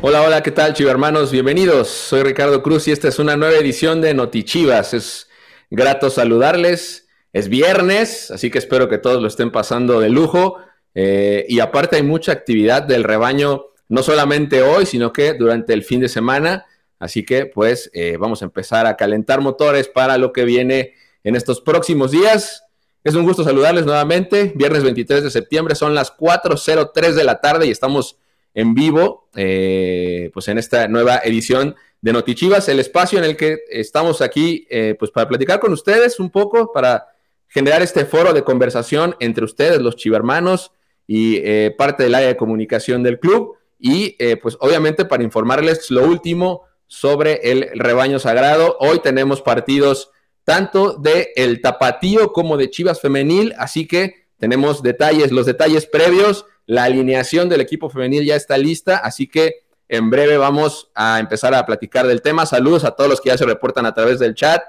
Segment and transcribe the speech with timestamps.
[0.00, 1.32] Hola, hola, ¿qué tal, hermanos?
[1.32, 1.88] Bienvenidos.
[1.88, 4.94] Soy Ricardo Cruz y esta es una nueva edición de Notichivas.
[4.94, 5.28] Es
[5.70, 7.08] grato saludarles.
[7.32, 10.58] Es viernes, así que espero que todos lo estén pasando de lujo.
[10.94, 15.82] Eh, y aparte hay mucha actividad del rebaño, no solamente hoy, sino que durante el
[15.82, 16.64] fin de semana.
[16.98, 21.36] Así que pues eh, vamos a empezar a calentar motores para lo que viene en
[21.36, 22.64] estos próximos días.
[23.08, 24.52] Es un gusto saludarles nuevamente.
[24.54, 28.18] Viernes 23 de septiembre, son las 4.03 de la tarde y estamos
[28.52, 33.60] en vivo, eh, pues en esta nueva edición de Notichivas, el espacio en el que
[33.70, 37.06] estamos aquí, eh, pues para platicar con ustedes un poco, para
[37.46, 40.72] generar este foro de conversación entre ustedes, los chivermanos,
[41.06, 46.04] y eh, parte del área de comunicación del club, y pues obviamente para informarles lo
[46.04, 48.76] último sobre el rebaño sagrado.
[48.80, 50.10] Hoy tenemos partidos
[50.48, 56.46] tanto de el tapatío como de Chivas femenil, así que tenemos detalles, los detalles previos
[56.64, 61.54] la alineación del equipo femenil ya está lista, así que en breve vamos a empezar
[61.54, 62.46] a platicar del tema.
[62.46, 64.62] Saludos a todos los que ya se reportan a través del chat.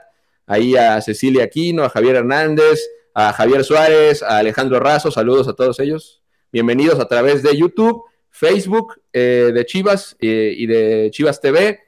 [0.47, 5.11] Ahí a Cecilia Aquino, a Javier Hernández, a Javier Suárez, a Alejandro Razo.
[5.11, 6.21] Saludos a todos ellos.
[6.51, 11.79] Bienvenidos a través de YouTube, Facebook eh, de Chivas eh, y de Chivas TV,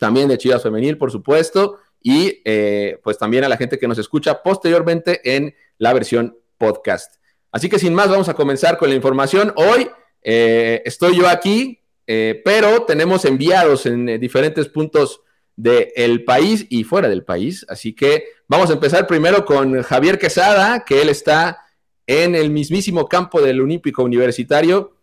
[0.00, 3.98] también de Chivas Femenil, por supuesto, y eh, pues también a la gente que nos
[3.98, 7.16] escucha posteriormente en la versión podcast.
[7.50, 9.52] Así que sin más, vamos a comenzar con la información.
[9.56, 9.88] Hoy
[10.22, 15.20] eh, estoy yo aquí, eh, pero tenemos enviados en eh, diferentes puntos
[15.54, 17.64] del país y fuera del país.
[17.68, 21.60] Así que vamos a empezar primero con Javier Quesada, que él está
[22.06, 24.93] en el mismísimo campo del Olímpico Universitario.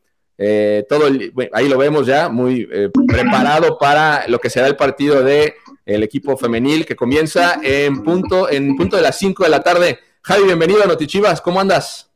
[0.89, 1.06] Todo
[1.53, 2.67] ahí lo vemos ya, muy
[3.08, 5.53] preparado para lo que será el partido del
[5.86, 10.00] el equipo femenil que comienza en punto, en punto de las 5 de la tarde.
[10.22, 12.09] Javi, bienvenido a Notichivas, ¿cómo andas?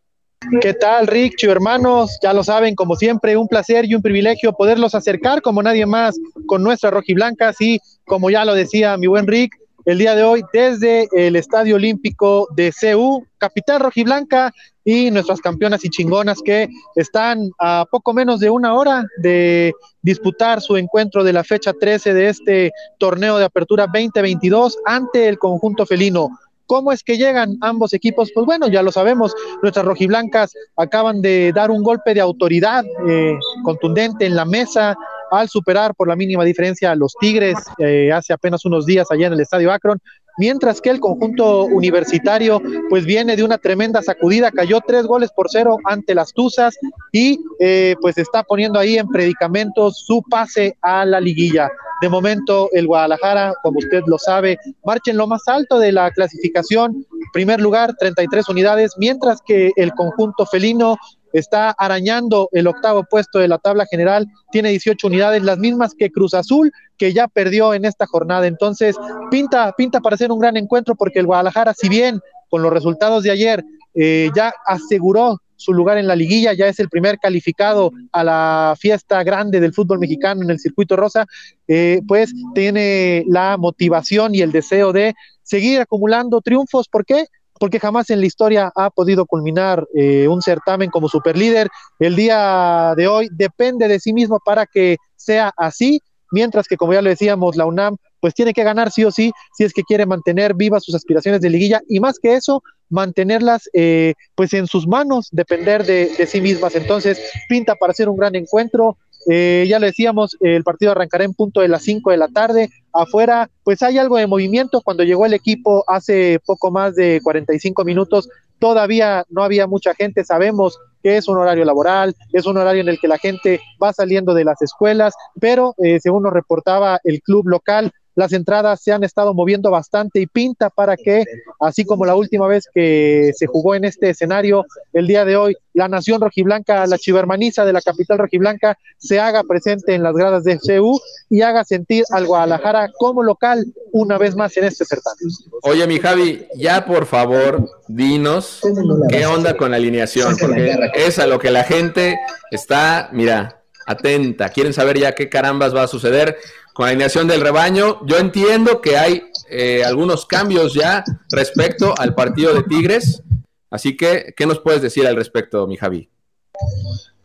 [0.62, 2.20] ¿Qué tal, Rick, hermanos?
[2.22, 6.20] Ya lo saben, como siempre, un placer y un privilegio poderlos acercar como nadie más
[6.46, 9.56] con nuestras rojiblancas y como ya lo decía mi buen Rick,
[9.86, 14.52] el día de hoy desde el Estadio Olímpico de CU, capital rojiblanca
[14.84, 20.62] y nuestras campeonas y chingonas que están a poco menos de una hora de disputar
[20.62, 25.86] su encuentro de la fecha 13 de este torneo de apertura 2022 ante el conjunto
[25.86, 26.30] felino.
[26.68, 28.32] ¿Cómo es que llegan ambos equipos?
[28.34, 33.38] Pues bueno, ya lo sabemos, nuestras rojiblancas acaban de dar un golpe de autoridad eh,
[33.64, 34.96] contundente en la mesa
[35.32, 39.28] al superar por la mínima diferencia a los Tigres eh, hace apenas unos días allá
[39.28, 40.00] en el Estadio Akron
[40.38, 45.48] mientras que el conjunto universitario pues viene de una tremenda sacudida, cayó tres goles por
[45.50, 46.76] cero ante las Tuzas
[47.12, 51.70] y eh, pues está poniendo ahí en predicamentos su pase a la liguilla.
[52.02, 56.12] De momento el Guadalajara, como usted lo sabe, marcha en lo más alto de la
[56.12, 60.98] clasificación, primer lugar, 33 unidades, mientras que el conjunto felino
[61.40, 66.12] está arañando el octavo puesto de la tabla general, tiene 18 unidades, las mismas que
[66.12, 68.48] Cruz Azul, que ya perdió en esta jornada.
[68.48, 68.96] Entonces,
[69.30, 72.20] pinta, pinta para ser un gran encuentro porque el Guadalajara, si bien
[72.50, 76.80] con los resultados de ayer eh, ya aseguró su lugar en la liguilla, ya es
[76.80, 81.26] el primer calificado a la fiesta grande del fútbol mexicano en el circuito rosa,
[81.68, 86.88] eh, pues tiene la motivación y el deseo de seguir acumulando triunfos.
[86.88, 87.26] ¿Por qué?
[87.60, 91.70] Porque jamás en la historia ha podido culminar eh, un certamen como superlíder.
[92.00, 96.02] El día de hoy depende de sí mismo para que sea así,
[96.32, 99.32] mientras que, como ya lo decíamos, la UNAM pues tiene que ganar sí o sí
[99.56, 103.70] si es que quiere mantener vivas sus aspiraciones de liguilla y más que eso, mantenerlas
[103.74, 106.76] eh, pues en sus manos, depender de, de sí mismas.
[106.76, 108.98] Entonces, pinta para ser un gran encuentro.
[109.30, 112.70] Eh, ya lo decíamos, el partido arrancará en punto de las 5 de la tarde.
[112.94, 114.82] Afuera, pues hay algo de movimiento.
[114.82, 120.24] Cuando llegó el equipo hace poco más de 45 minutos, todavía no había mucha gente.
[120.24, 123.94] Sabemos que es un horario laboral, es un horario en el que la gente va
[123.94, 128.92] saliendo de las escuelas, pero eh, según nos reportaba el club local, las entradas se
[128.92, 131.26] han estado moviendo bastante y pinta para que,
[131.60, 135.56] así como la última vez que se jugó en este escenario, el día de hoy,
[135.74, 140.46] la nación rojiblanca, la chivermaniza de la capital rojiblanca, se haga presente en las gradas
[140.46, 141.00] de CU
[141.30, 145.30] y haga sentir al Guadalajara como local una vez más en este certamen.
[145.64, 148.62] Oye, mi Javi, ya por favor, dinos
[149.10, 152.18] qué onda con la alineación, porque es a lo que la gente
[152.52, 156.38] está, mira, atenta, quieren saber ya qué carambas va a suceder
[156.76, 158.06] con la alineación del rebaño.
[158.06, 163.24] Yo entiendo que hay eh, algunos cambios ya respecto al partido de Tigres,
[163.72, 166.10] así que, ¿qué nos puedes decir al respecto, mi Javi?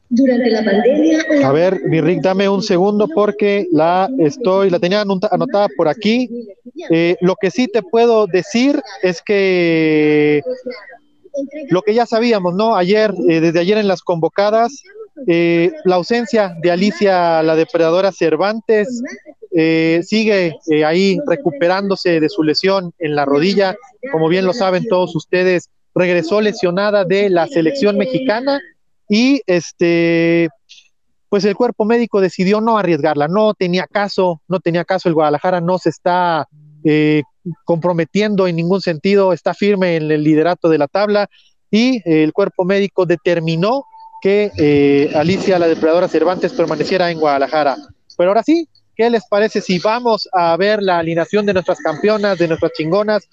[0.09, 1.25] Durante la pandemia.
[1.45, 6.29] A ver, mi Rick, dame un segundo porque la estoy, la tenía anotada por aquí.
[6.89, 10.43] Eh, lo que sí te puedo decir es que
[11.71, 12.77] lo que ya sabíamos, ¿no?
[12.77, 14.81] Ayer, eh, desde ayer en las convocadas,
[15.27, 19.03] eh, la ausencia de Alicia, la depredadora Cervantes,
[19.53, 23.77] eh, sigue ahí recuperándose de su lesión en la rodilla.
[24.13, 28.61] Como bien lo saben todos ustedes, regresó lesionada de la selección mexicana
[29.09, 30.49] y este
[31.29, 35.61] pues el cuerpo médico decidió no arriesgarla, no tenía caso, no tenía caso, el Guadalajara
[35.61, 36.49] no se está
[36.83, 37.23] eh,
[37.65, 41.29] comprometiendo en ningún sentido, está firme en el liderato de la tabla
[41.71, 43.85] y el cuerpo médico determinó
[44.21, 47.77] que eh, Alicia, la depredadora Cervantes, permaneciera en Guadalajara.
[48.17, 48.69] Pero ahora sí,
[49.01, 53.27] ¿qué les parece si vamos a ver la alineación de nuestras campeonas, de nuestras chingonas?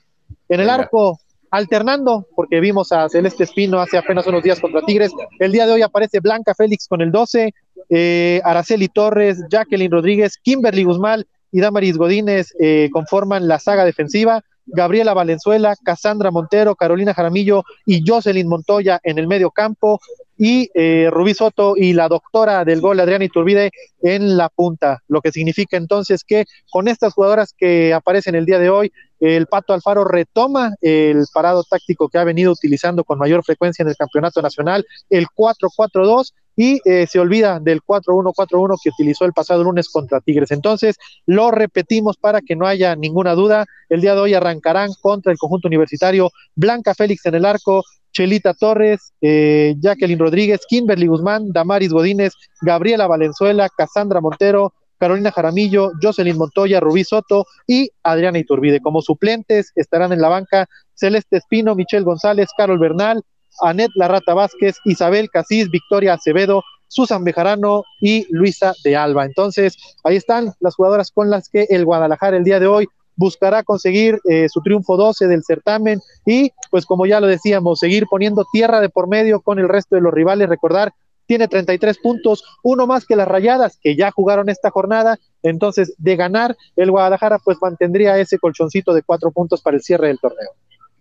[0.47, 1.19] En el arco,
[1.51, 5.11] alternando, porque vimos a Celeste Espino hace apenas unos días contra Tigres.
[5.39, 7.53] El día de hoy aparece Blanca Félix con el 12,
[7.89, 14.45] eh, Araceli Torres, Jacqueline Rodríguez, Kimberly Guzmán y Damaris Godínez eh, conforman la saga defensiva.
[14.67, 19.99] Gabriela Valenzuela, Cassandra Montero, Carolina Jaramillo y Jocelyn Montoya en el medio campo
[20.37, 25.21] y eh, Rubí Soto y la doctora del gol Adriana Iturbide en la punta, lo
[25.21, 29.73] que significa entonces que con estas jugadoras que aparecen el día de hoy, el Pato
[29.73, 34.41] Alfaro retoma el parado táctico que ha venido utilizando con mayor frecuencia en el campeonato
[34.41, 40.19] nacional, el 4-4-2, y eh, se olvida del 4-1-4-1 que utilizó el pasado lunes contra
[40.19, 40.51] Tigres.
[40.51, 40.97] Entonces,
[41.27, 43.65] lo repetimos para que no haya ninguna duda.
[43.89, 47.83] El día de hoy arrancarán contra el conjunto universitario Blanca Félix en el arco,
[48.17, 55.91] Chelita Torres, eh, Jacqueline Rodríguez, Kimberly Guzmán, Damaris Godínez, Gabriela Valenzuela, Cassandra Montero, Carolina Jaramillo,
[56.01, 58.81] Jocelyn Montoya, Rubí Soto y Adriana Iturbide.
[58.81, 60.65] Como suplentes estarán en la banca
[60.95, 63.21] Celeste Espino, Michelle González, Carol Bernal,
[63.61, 69.25] Anet Larrata Vázquez, Isabel Casís, Victoria Acevedo, Susan Bejarano y Luisa de Alba.
[69.25, 72.87] Entonces, ahí están las jugadoras con las que el Guadalajara el día de hoy
[73.17, 78.05] buscará conseguir eh, su triunfo 12 del certamen y, pues como ya lo decíamos, seguir
[78.09, 80.47] poniendo tierra de por medio con el resto de los rivales.
[80.47, 80.93] Recordar
[81.25, 85.19] tiene 33 puntos, uno más que las Rayadas, que ya jugaron esta jornada.
[85.43, 90.07] Entonces, de ganar, el Guadalajara pues mantendría ese colchoncito de cuatro puntos para el cierre
[90.07, 90.49] del torneo.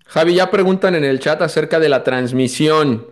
[0.06, 3.06] Javi, ya preguntan en el chat acerca de la transmisión.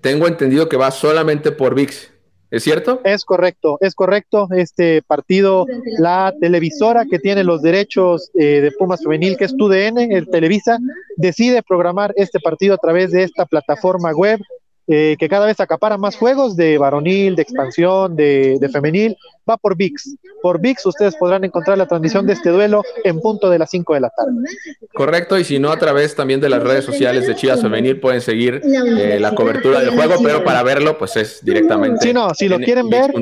[0.00, 2.12] Tengo entendido que va solamente por VIX.
[2.50, 3.00] ¿Es cierto?
[3.04, 4.48] Es correcto, es correcto.
[4.50, 5.66] Este partido,
[5.98, 10.78] la televisora que tiene los derechos eh, de Pumas Femenil, que es TUDN, el Televisa,
[11.16, 14.40] decide programar este partido a través de esta plataforma web
[14.92, 19.16] eh, que cada vez acapara más juegos de varonil, de expansión, de, femenil,
[19.48, 20.16] va por VIX.
[20.42, 23.94] Por VIX ustedes podrán encontrar la transmisión de este duelo en punto de las 5
[23.94, 24.32] de la tarde.
[24.92, 28.20] Correcto, y si no, a través también de las redes sociales de Chivas Femenil pueden
[28.20, 32.08] seguir eh, la cobertura del juego, pero para verlo, pues es directamente.
[32.08, 33.12] Sí, no, si lo quieren ver,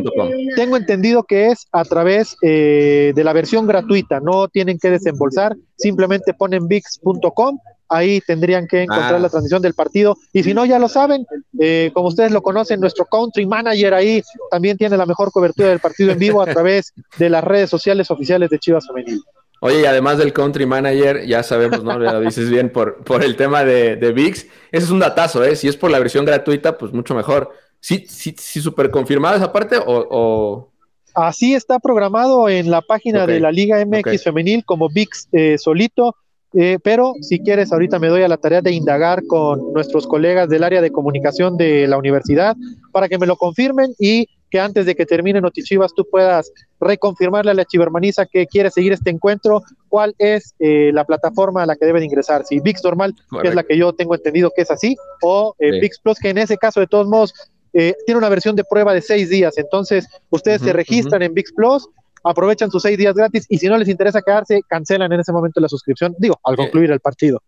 [0.56, 5.55] tengo entendido que es a través eh, de la versión gratuita, no tienen que desembolsar,
[5.76, 9.19] simplemente ponen VIX.com ahí tendrían que encontrar ah.
[9.19, 10.17] la transmisión del partido.
[10.32, 11.26] Y si no, ya lo saben,
[11.58, 15.81] eh, como ustedes lo conocen, nuestro country manager ahí también tiene la mejor cobertura del
[15.81, 19.23] partido en vivo a través de las redes sociales oficiales de Chivas Femenil.
[19.61, 21.99] Oye, y además del country manager, ya sabemos, ¿no?
[21.99, 24.46] Lo dices bien por, por el tema de, de VIX.
[24.70, 25.56] Ese es un datazo, ¿eh?
[25.56, 27.50] Si es por la versión gratuita, pues mucho mejor.
[27.81, 30.73] ¿Sí, sí, sí súper confirmada esa parte o,
[31.14, 36.14] Así está programado en la página de la Liga MX Femenil como VIX eh, solito
[36.55, 40.49] eh, pero si quieres, ahorita me doy a la tarea de indagar con nuestros colegas
[40.49, 42.56] del área de comunicación de la universidad
[42.91, 47.51] para que me lo confirmen y que antes de que termine Notichivas tú puedas reconfirmarle
[47.51, 51.77] a la chivermaniza que quiere seguir este encuentro, cuál es eh, la plataforma a la
[51.77, 54.70] que deben ingresar, si VIX normal, que es la que yo tengo entendido que es
[54.70, 57.34] así, o eh, VIX Plus, que en ese caso de todos modos
[57.70, 61.89] tiene una versión de prueba de seis días, entonces ustedes se registran en VIX Plus,
[62.25, 65.60] aprovechan sus seis días gratis y si no les interesa quedarse, cancelan en ese momento
[65.60, 67.43] la suscripción, digo, al concluir el partido.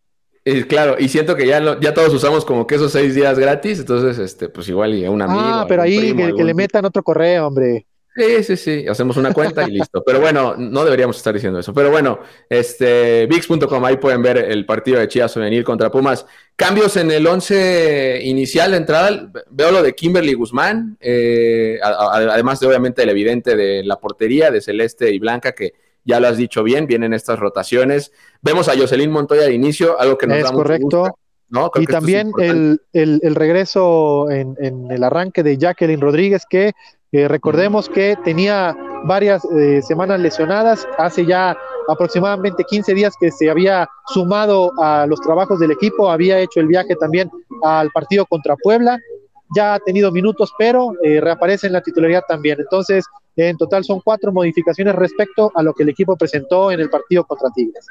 [0.68, 4.18] claro, y siento que ya, ya todos usamos como que esos seis días gratis, entonces,
[4.18, 5.40] este, pues igual y a un amigo.
[5.42, 7.86] Ah, pero ahí que, le metan otro correo, hombre.
[8.16, 10.02] Sí, sí, sí, hacemos una cuenta y listo.
[10.04, 11.72] Pero bueno, no deberíamos estar diciendo eso.
[11.72, 16.26] Pero bueno, este, VIX.com, ahí pueden ver el partido de Chivas Femenil contra Pumas.
[16.56, 22.66] Cambios en el 11 inicial de entrada, veo lo de Kimberly Guzmán, eh, además de
[22.66, 25.74] obviamente el evidente de la portería de Celeste y Blanca, que
[26.04, 28.12] ya lo has dicho bien, vienen estas rotaciones.
[28.42, 31.16] Vemos a Jocelyn Montoya de inicio, algo que nos es da correcto.
[31.48, 31.70] ¿no?
[31.74, 36.74] y también el, el, regreso en, en, el arranque de Jacqueline Rodríguez, que
[37.12, 41.56] recordemos que tenía varias eh, semanas lesionadas, hace ya
[41.88, 46.66] aproximadamente 15 días que se había sumado a los trabajos del equipo, había hecho el
[46.66, 47.30] viaje también
[47.62, 48.98] al partido contra Puebla,
[49.54, 52.60] ya ha tenido minutos, pero eh, reaparece en la titularidad también.
[52.60, 56.90] Entonces, en total son cuatro modificaciones respecto a lo que el equipo presentó en el
[56.90, 57.86] partido contra Tigres.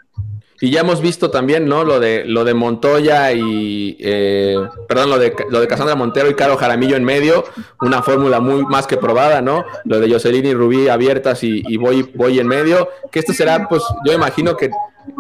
[0.62, 1.84] Y ya hemos visto también, ¿no?
[1.84, 6.36] Lo de lo de Montoya y eh, perdón, lo de lo de Casandra Montero y
[6.36, 7.46] Caro Jaramillo en medio,
[7.82, 9.64] una fórmula muy más que probada, ¿no?
[9.86, 12.90] Lo de Jocelyn y Rubí abiertas y, y voy, voy en medio.
[13.12, 14.70] Que esto será, pues, yo imagino que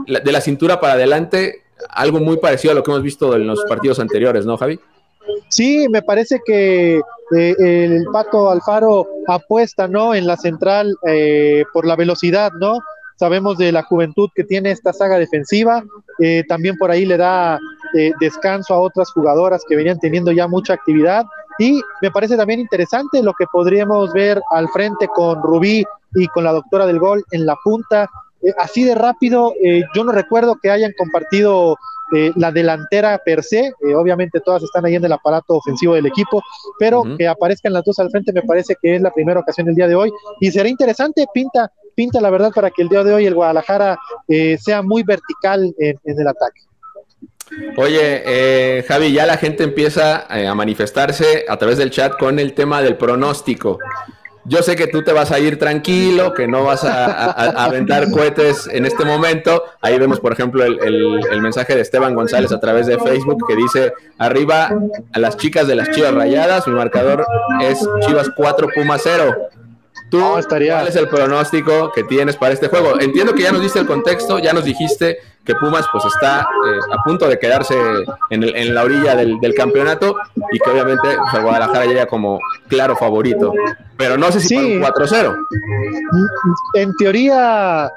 [0.07, 3.63] de la cintura para adelante, algo muy parecido a lo que hemos visto en los
[3.63, 4.79] partidos anteriores, ¿no, Javi?
[5.49, 10.13] Sí, me parece que eh, el Pato Alfaro apuesta, ¿no?
[10.13, 12.79] En la central eh, por la velocidad, ¿no?
[13.19, 15.83] Sabemos de la juventud que tiene esta saga defensiva.
[16.19, 17.59] Eh, también por ahí le da
[17.93, 21.25] eh, descanso a otras jugadoras que venían teniendo ya mucha actividad.
[21.59, 25.83] Y me parece también interesante lo que podríamos ver al frente con Rubí
[26.15, 28.09] y con la doctora del gol en la punta.
[28.41, 29.53] Eh, así de rápido,
[29.93, 31.75] yo no recuerdo que hayan compartido
[32.37, 36.41] la delantera per se, obviamente todas están ahí en el aparato ofensivo del equipo,
[36.79, 39.75] pero que aparezcan las dos al frente me parece que es la primera ocasión del
[39.75, 43.13] día de hoy y será interesante, pinta pinta la verdad para que el día de
[43.13, 46.61] hoy el Guadalajara eh, sea muy vertical en, el ataque.
[47.75, 52.39] Oye, eh, Javi, ya la gente empieza eh, a manifestarse a través del chat con
[52.39, 53.79] el tema del pronóstico.
[54.45, 57.31] Yo sé que tú te vas a ir tranquilo, que no vas a,
[57.65, 59.65] aventar cohetes en este momento.
[59.81, 63.93] Ahí vemos, por ejemplo, el, mensaje de Esteban González a través de Facebook que dice,
[64.17, 64.69] arriba
[65.11, 67.25] a las chicas de las Chivas Rayadas, mi marcador
[67.61, 67.77] es
[68.07, 69.35] Chivas 4, Puma 0.
[70.09, 72.99] ¿Tú cuál es el pronóstico que tienes para este juego?
[72.99, 76.79] Entiendo que ya nos diste el contexto, ya nos dijiste que Pumas pues está eh,
[76.91, 77.75] a punto de quedarse
[78.29, 80.15] en, la orilla del, campeonato
[80.51, 83.53] y que obviamente pues, Guadalajara llega como claro favorito.
[83.97, 84.79] Pero no sé si sí.
[84.79, 85.35] 4-0.
[86.73, 87.91] En teoría,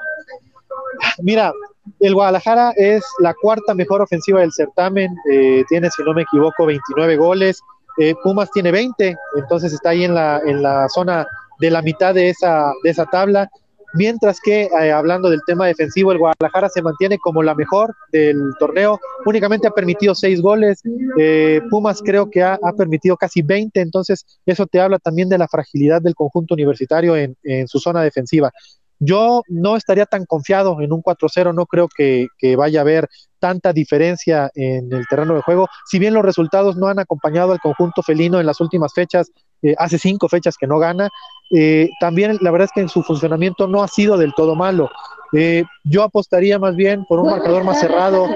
[1.19, 1.51] mira,
[1.99, 6.65] el Guadalajara es la cuarta mejor ofensiva del certamen, eh, tiene, si no me equivoco,
[6.65, 7.61] 29 goles.
[7.97, 11.27] Eh, Pumas tiene 20, entonces está ahí en la, en la zona
[11.63, 13.49] de la mitad de esa, de esa tabla,
[13.93, 18.37] mientras que eh, hablando del tema defensivo, el Guadalajara se mantiene como la mejor del
[18.59, 20.81] torneo, únicamente ha permitido seis goles,
[21.17, 25.47] eh, Pumas creo que ha, permitido casi 20, entonces eso te habla también de la
[25.47, 28.51] fragilidad del conjunto universitario en, en su zona defensiva.
[28.99, 33.07] Yo no estaría tan confiado en un 4-0, no creo que, que, vaya a haber
[33.39, 35.67] tanta diferencia en el terreno de juego.
[35.85, 39.31] Si bien los resultados no han acompañado al conjunto felino en las últimas fechas,
[39.63, 41.09] eh, hace cinco fechas que no gana.
[41.49, 44.89] Eh, también la verdad es que en su funcionamiento no ha sido del todo malo.
[45.35, 48.29] Eh, yo apostaría más bien por un marcador más cerrado,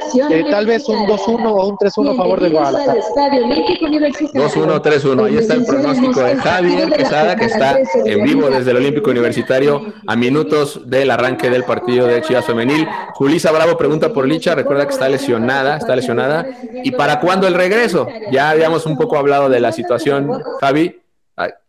[0.49, 2.95] tal vez un 2-1 o un 3-1 a favor del Guadalajara.
[2.95, 5.25] 2-1, 3-1.
[5.25, 9.93] Ahí está el pronóstico de Javier Quesada, que está en vivo desde el Olímpico Universitario
[10.07, 12.87] a minutos del arranque del partido de Chivas Femenil.
[13.13, 16.47] Julisa Bravo pregunta por Licha, recuerda que está lesionada, está lesionada.
[16.83, 18.07] ¿Y para cuándo el regreso?
[18.31, 20.95] Ya habíamos un poco hablado de la situación, Javi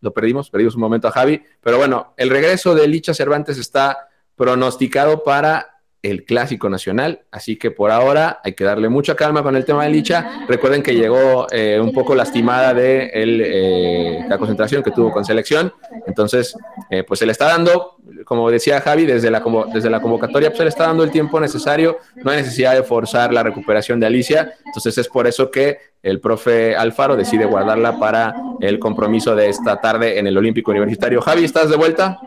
[0.01, 4.09] lo perdimos, perdimos un momento a Javi, pero bueno, el regreso de Licha Cervantes está
[4.37, 9.57] pronosticado para el clásico nacional, así que por ahora hay que darle mucha calma con
[9.57, 10.45] el tema de Licha.
[10.49, 15.73] Recuerden que llegó eh, un poco lastimada de eh, la concentración que tuvo con selección,
[16.07, 16.57] entonces
[16.90, 20.59] eh, pues se le está dando, como decía Javi, desde la, desde la convocatoria, pues
[20.59, 24.07] se le está dando el tiempo necesario, no hay necesidad de forzar la recuperación de
[24.07, 29.49] Alicia, entonces es por eso que el profe Alfaro decide guardarla para el compromiso de
[29.49, 31.21] esta tarde en el Olímpico Universitario.
[31.21, 32.21] Javi, ¿estás de vuelta?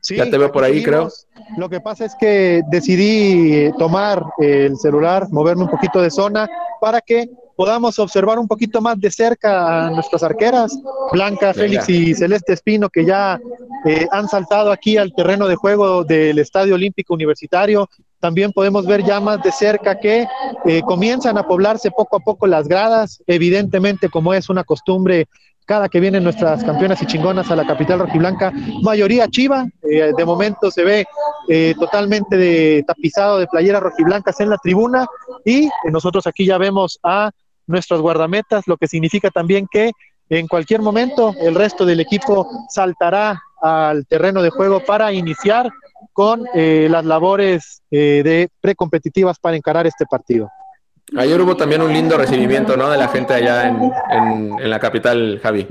[0.00, 1.10] Sí, ya te veo por ahí, creo.
[1.56, 6.48] Lo que pasa es que decidí tomar el celular, moverme un poquito de zona
[6.80, 10.76] para que podamos observar un poquito más de cerca a nuestras arqueras,
[11.12, 13.38] Blanca, Félix y Celeste Espino, que ya
[13.84, 17.88] eh, han saltado aquí al terreno de juego del Estadio Olímpico Universitario.
[18.18, 20.26] También podemos ver ya más de cerca que
[20.64, 25.28] eh, comienzan a poblarse poco a poco las gradas, evidentemente como es una costumbre
[25.64, 28.52] cada que vienen nuestras campeonas y chingonas a la capital rojiblanca,
[28.82, 31.06] mayoría chiva, eh, de momento se ve
[31.48, 35.06] eh, totalmente de, tapizado de playeras rojiblancas en la tribuna
[35.44, 37.30] y nosotros aquí ya vemos a
[37.66, 39.92] nuestros guardametas, lo que significa también que
[40.28, 45.70] en cualquier momento el resto del equipo saltará al terreno de juego para iniciar
[46.12, 50.50] con eh, las labores de precompetitivas para encarar este partido.
[51.16, 52.90] Ayer hubo también un lindo recibimiento, ¿no?
[52.90, 55.66] De la gente allá en, la capital, Javi.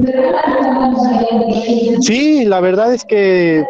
[2.01, 3.63] Sí, la verdad es que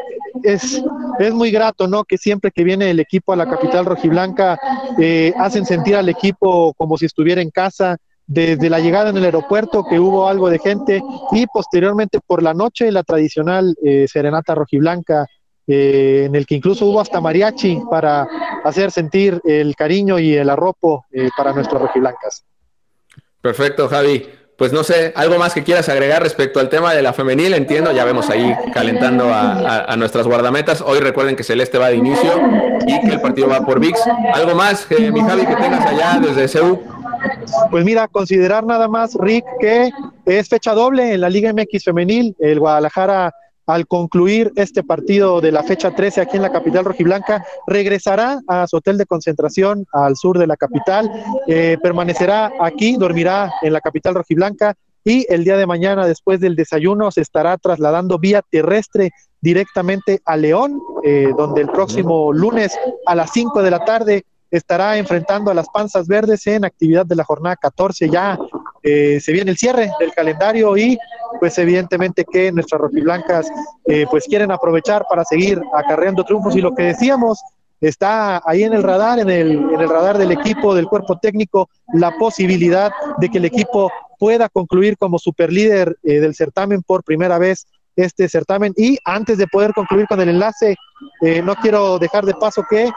[0.44, 0.84] es,
[1.20, 2.04] es muy grato, ¿no?
[2.04, 4.60] Que siempre que viene el equipo a la capital rojiblanca,
[5.00, 7.98] eh, hacen sentir al equipo como si estuviera en casa.
[8.26, 11.04] Desde la llegada en el aeropuerto, que hubo algo de gente,
[11.34, 15.28] y posteriormente por la noche, la tradicional eh, serenata rojiblanca
[15.68, 18.28] eh, en el que incluso hubo hasta mariachi para
[18.64, 22.44] hacer sentir el cariño y el arropo eh, para nuestros rojiblancas.
[23.42, 24.28] Perfecto, Javi.
[24.58, 27.92] pues no sé, algo más que quieras agregar respecto al tema de la femenil, entiendo,
[27.92, 30.82] ya vemos ahí calentando a, nuestras guardametas.
[30.82, 32.32] Hoy recuerden que Celeste va de inicio
[32.86, 34.00] y que el partido va por VIX.
[34.34, 36.82] ¿Algo más, que, mi Javi, que tengas allá desde CEU?
[37.72, 39.92] Pues mira, considerar nada más, Rick, que
[40.26, 42.36] es fecha doble en la Liga MX femenil.
[42.40, 43.34] El Guadalajara
[43.66, 48.68] al concluir este partido de la fecha 13 aquí en la capital rojiblanca, regresará a
[48.68, 51.10] su hotel de concentración al sur de la capital,
[51.48, 56.56] eh, permanecerá aquí, dormirá en la capital rojiblanca y el día de mañana, después del
[56.56, 63.16] desayuno, se estará trasladando vía terrestre directamente a León, eh, donde el próximo lunes a
[63.16, 67.24] las 5 de la tarde estará enfrentando a las Panzas Verdes en actividad de la
[67.24, 68.38] jornada 14 ya
[68.84, 70.98] eh, se viene el cierre del calendario y
[71.40, 73.50] pues evidentemente que nuestras rojiblancas
[73.86, 77.42] eh, pues quieren aprovechar para seguir acarreando triunfos y lo que decíamos
[77.80, 82.92] está ahí en el radar, en el, radar del equipo, del cuerpo técnico, la posibilidad
[83.20, 88.28] de que el equipo pueda concluir como superlíder eh, del certamen por primera vez este
[88.28, 88.74] certamen.
[88.76, 90.76] Y antes de poder concluir con el enlace,
[91.44, 92.90] no quiero dejar de paso que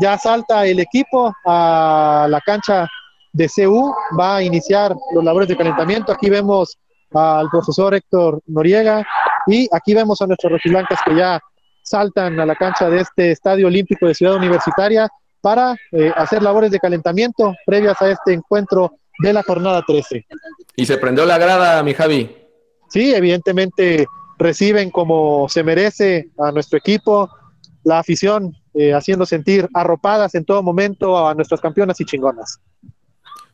[0.00, 2.86] ya salta el equipo a la cancha
[3.32, 6.12] de CU va a iniciar los labores de calentamiento.
[6.12, 6.78] Aquí vemos
[7.12, 9.04] al profesor Héctor Noriega
[9.46, 11.40] y aquí vemos a nuestros rojiblancas que ya
[11.82, 15.08] saltan a la cancha de este Estadio Olímpico de Ciudad Universitaria
[15.40, 20.24] para eh, hacer labores de calentamiento previas a este encuentro de la jornada 13.
[20.76, 22.36] ¿Y se prendió la grada, mi Javi?
[22.88, 24.06] Sí, evidentemente
[24.38, 27.28] reciben como se merece a nuestro equipo,
[27.84, 32.60] la afición eh, haciendo sentir arropadas en todo momento a nuestras campeonas y chingonas.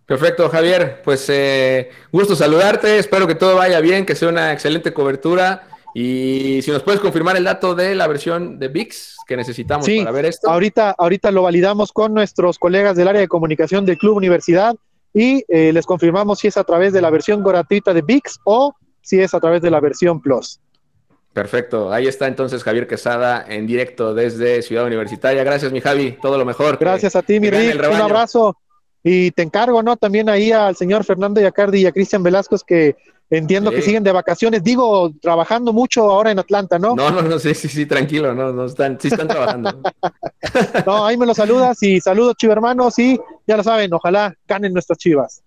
[0.08, 1.02] Perfecto, Javier.
[1.04, 2.96] Pues eh, gusto saludarte.
[2.96, 5.68] Espero que todo vaya bien, que sea una excelente cobertura.
[5.92, 10.10] Y si nos puedes confirmar el dato de la versión de VIX que necesitamos para
[10.10, 10.48] ver esto.
[10.48, 14.74] Ahorita, ahorita lo validamos con nuestros colegas del área de comunicación del Club Universidad
[15.12, 18.74] y eh, les confirmamos si es a través de la versión gratuita de VIX o
[19.02, 20.58] si es a través de la versión Plus.
[21.34, 25.44] Perfecto, ahí está entonces Javier Quesada en directo desde Ciudad Universitaria.
[25.44, 26.78] Gracias, mi Javi, todo lo mejor.
[26.78, 27.78] Gracias a ti, mi Rick.
[27.90, 28.56] Un abrazo.
[29.02, 29.96] Y te encargo, ¿no?
[29.96, 32.96] También ahí al señor Fernando Yacardi y a Cristian Velasco, que
[33.30, 36.94] entiendo que siguen de vacaciones, digo, trabajando mucho ahora en Atlanta, ¿no?
[36.94, 39.80] No, no, no, sí, sí, sí, tranquilo, no, no están, sí están trabajando.
[40.86, 44.98] no, ahí me lo saludas y saludos, chivermanos, y ya lo saben, ojalá ganen nuestras
[44.98, 45.42] chivas.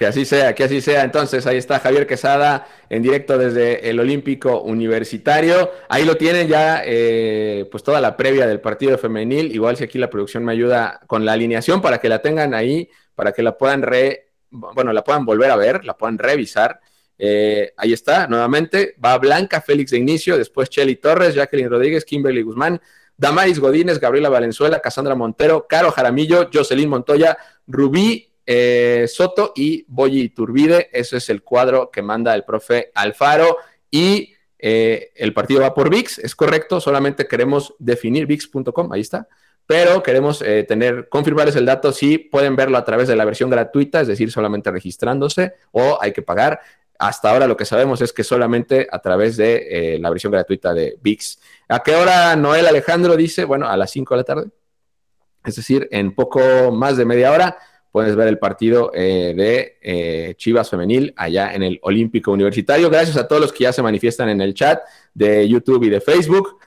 [0.00, 1.04] Que así sea, que así sea.
[1.04, 5.72] Entonces, ahí está Javier Quesada en directo desde el Olímpico Universitario.
[5.90, 9.54] Ahí lo tienen ya, eh, pues toda la previa del partido femenil.
[9.54, 12.88] Igual si aquí la producción me ayuda con la alineación para que la tengan ahí,
[13.14, 16.80] para que la puedan re, bueno, la puedan volver a ver, la puedan revisar.
[17.18, 18.94] Eh, ahí está, nuevamente.
[19.04, 22.80] Va Blanca Félix de inicio, después Chelly Torres, Jacqueline Rodríguez, Kimberly Guzmán,
[23.18, 27.36] Damaris Godínez, Gabriela Valenzuela, Cassandra Montero, Caro Jaramillo, Jocelyn Montoya,
[27.66, 30.88] Rubí eh, Soto y Boyi Turbide.
[30.92, 33.58] Ese es el cuadro que manda el profe Alfaro.
[33.90, 39.26] Y eh, el partido va por VIX, es correcto, solamente queremos definir VIX.com, ahí está.
[39.66, 43.50] Pero queremos eh, tener, confirmarles el dato si pueden verlo a través de la versión
[43.50, 46.60] gratuita, es decir, solamente registrándose o hay que pagar.
[46.98, 50.98] Hasta ahora lo que sabemos es que solamente a través de la versión gratuita de
[51.00, 51.38] VIX.
[51.68, 53.44] ¿A qué hora Noel Alejandro dice?
[53.44, 54.50] Bueno, a las 5 de la tarde.
[55.44, 57.56] Es decir, en poco más de media hora
[57.90, 62.88] puedes ver el partido eh, de eh, Chivas Femenil allá en el Olímpico Universitario.
[62.90, 64.80] Gracias a todos los que ya se manifiestan en el chat
[65.14, 66.58] de YouTube y de Facebook.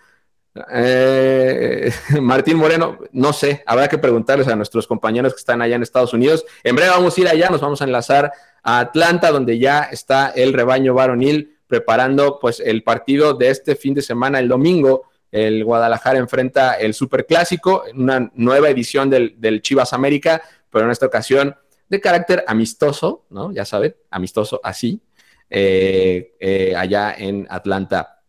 [0.72, 5.84] Eh, Martín Moreno, no sé, habrá que preguntarles a nuestros compañeros que están allá en
[5.84, 6.46] Estados Unidos.
[6.64, 8.32] En breve vamos a ir allá, nos vamos a enlazar
[8.62, 13.94] a Atlanta, donde ya está el rebaño varonil preparando pues el partido de este fin
[13.94, 15.10] de semana, el domingo.
[15.32, 21.06] El Guadalajara enfrenta el Superclásico, una nueva edición del, del Chivas América, pero en esta
[21.06, 21.56] ocasión
[21.88, 23.52] de carácter amistoso, ¿no?
[23.52, 25.00] Ya saben, amistoso así,
[25.48, 28.24] eh, eh, allá en Atlanta.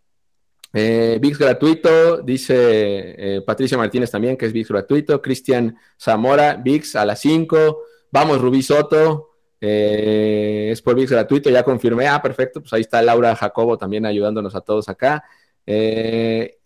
[0.71, 5.23] Eh, VIX gratuito, dice Patricia Martínez también que es VIX gratuito.
[5.23, 7.81] Cristian Zamora, VIX a las 5.
[8.11, 12.07] Vamos, Rubí Soto, es por VIX gratuito, ya confirmé.
[12.07, 15.25] Ah, perfecto, pues ahí está Laura Jacobo también ayudándonos a todos acá.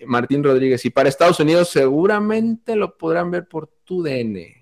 [0.07, 4.58] Martín Rodríguez, y para Estados Unidos seguramente lo podrán ver por tu DN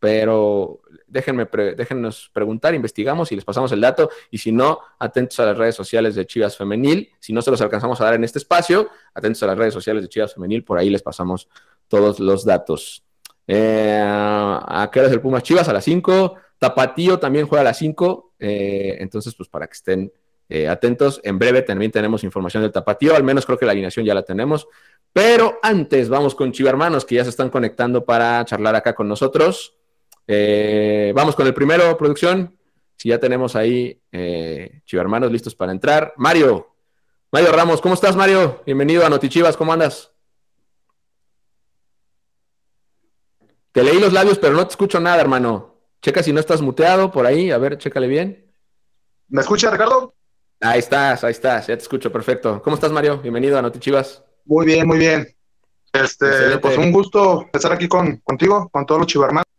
[0.00, 4.10] pero déjenme déjennos preguntar, investigamos y les pasamos el dato.
[4.30, 7.10] Y si no, atentos a las redes sociales de Chivas Femenil.
[7.18, 10.02] Si no se los alcanzamos a dar en este espacio, atentos a las redes sociales
[10.02, 11.48] de Chivas Femenil, por ahí les pasamos
[11.88, 13.02] todos los datos.
[13.46, 15.68] Eh, ¿A qué hora es el Pumas Chivas?
[15.68, 16.36] A las 5.
[16.58, 18.34] Tapatío también juega a las 5.
[18.38, 20.12] Eh, entonces, pues para que estén
[20.50, 23.16] eh, atentos, en breve también tenemos información del Tapatío.
[23.16, 24.68] Al menos creo que la alineación ya la tenemos.
[25.12, 29.77] Pero antes vamos con Chivarmanos, que ya se están conectando para charlar acá con nosotros.
[30.30, 32.54] Eh, vamos con el primero, producción.
[32.96, 36.12] si ya tenemos ahí eh, chivarmanos listos para entrar.
[36.18, 36.74] Mario,
[37.32, 38.62] Mario Ramos, ¿cómo estás, Mario?
[38.66, 40.12] Bienvenido a Notichivas, ¿cómo andas?
[43.72, 45.76] Te leí los labios, pero no te escucho nada, hermano.
[46.02, 48.52] Checa si no estás muteado por ahí, a ver, chécale bien.
[49.28, 50.14] ¿Me escucha, Ricardo?
[50.60, 52.60] Ahí estás, ahí estás, ya te escucho, perfecto.
[52.62, 53.18] ¿Cómo estás, Mario?
[53.18, 54.22] Bienvenido a Notichivas.
[54.44, 55.26] Muy bien, muy bien.
[55.90, 59.57] Este, pues un gusto estar aquí con, contigo, con todos los chivarmanos.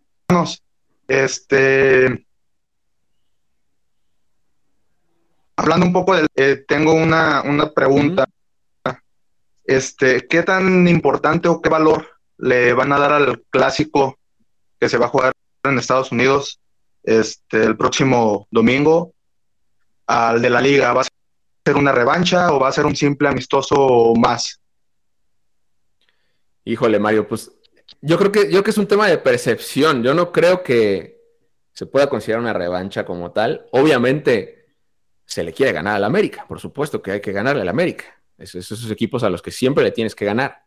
[1.08, 2.26] Este,
[5.56, 7.44] hablando un poco del, eh, tengo una,
[7.76, 8.26] pregunta.
[9.64, 14.18] Este, ¿qué tan importante o qué valor le van a dar al clásico
[14.80, 16.60] que se va a jugar en Estados Unidos
[17.04, 19.14] este, el próximo domingo
[20.06, 20.94] al de la liga?
[20.94, 21.08] ¿Va a
[21.66, 24.60] ser una revancha o va a ser un simple amistoso más?
[26.66, 27.52] Híjole, Mario, pues
[28.02, 30.04] yo creo que, yo creo que es un tema de percepción.
[30.04, 31.20] Yo no creo que
[31.74, 33.68] se pueda considerar una revancha como tal.
[33.72, 34.68] Obviamente,
[35.26, 36.46] se le quiere ganar al América.
[36.48, 38.06] Por supuesto que hay que ganarle al América.
[38.38, 40.64] Esos, esos equipos a los que siempre le tienes que ganar.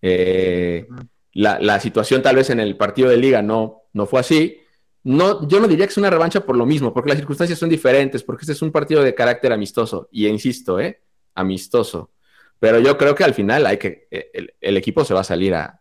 [0.00, 0.86] Eh,
[1.32, 4.60] la, situación tal vez en el partido de liga no, no fue así.
[5.04, 7.68] No, yo no diría que es una revancha por lo mismo, porque las circunstancias son
[7.68, 10.08] diferentes, porque este es un partido de carácter amistoso.
[10.10, 11.00] Y insisto, ¿eh?
[11.34, 12.10] Amistoso.
[12.58, 15.54] Pero yo creo que al final hay que, eh, el, equipo se va a salir
[15.54, 15.80] a,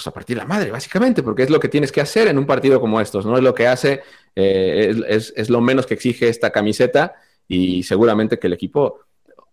[0.00, 2.46] pues a partir la madre, básicamente, porque es lo que tienes que hacer en un
[2.46, 3.36] partido como estos, ¿no?
[3.36, 4.00] Es lo que hace,
[4.34, 9.00] eh, es, es, lo menos que exige esta camiseta y seguramente que el equipo,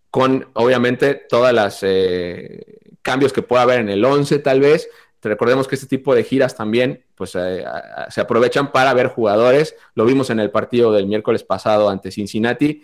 [0.10, 2.64] con obviamente todas las eh,
[3.02, 4.88] cambios que pueda haber en el 11 tal vez,
[5.22, 7.66] recordemos que este tipo de giras también pues eh,
[8.08, 12.84] se aprovechan para ver jugadores, lo vimos en el partido del miércoles pasado ante Cincinnati,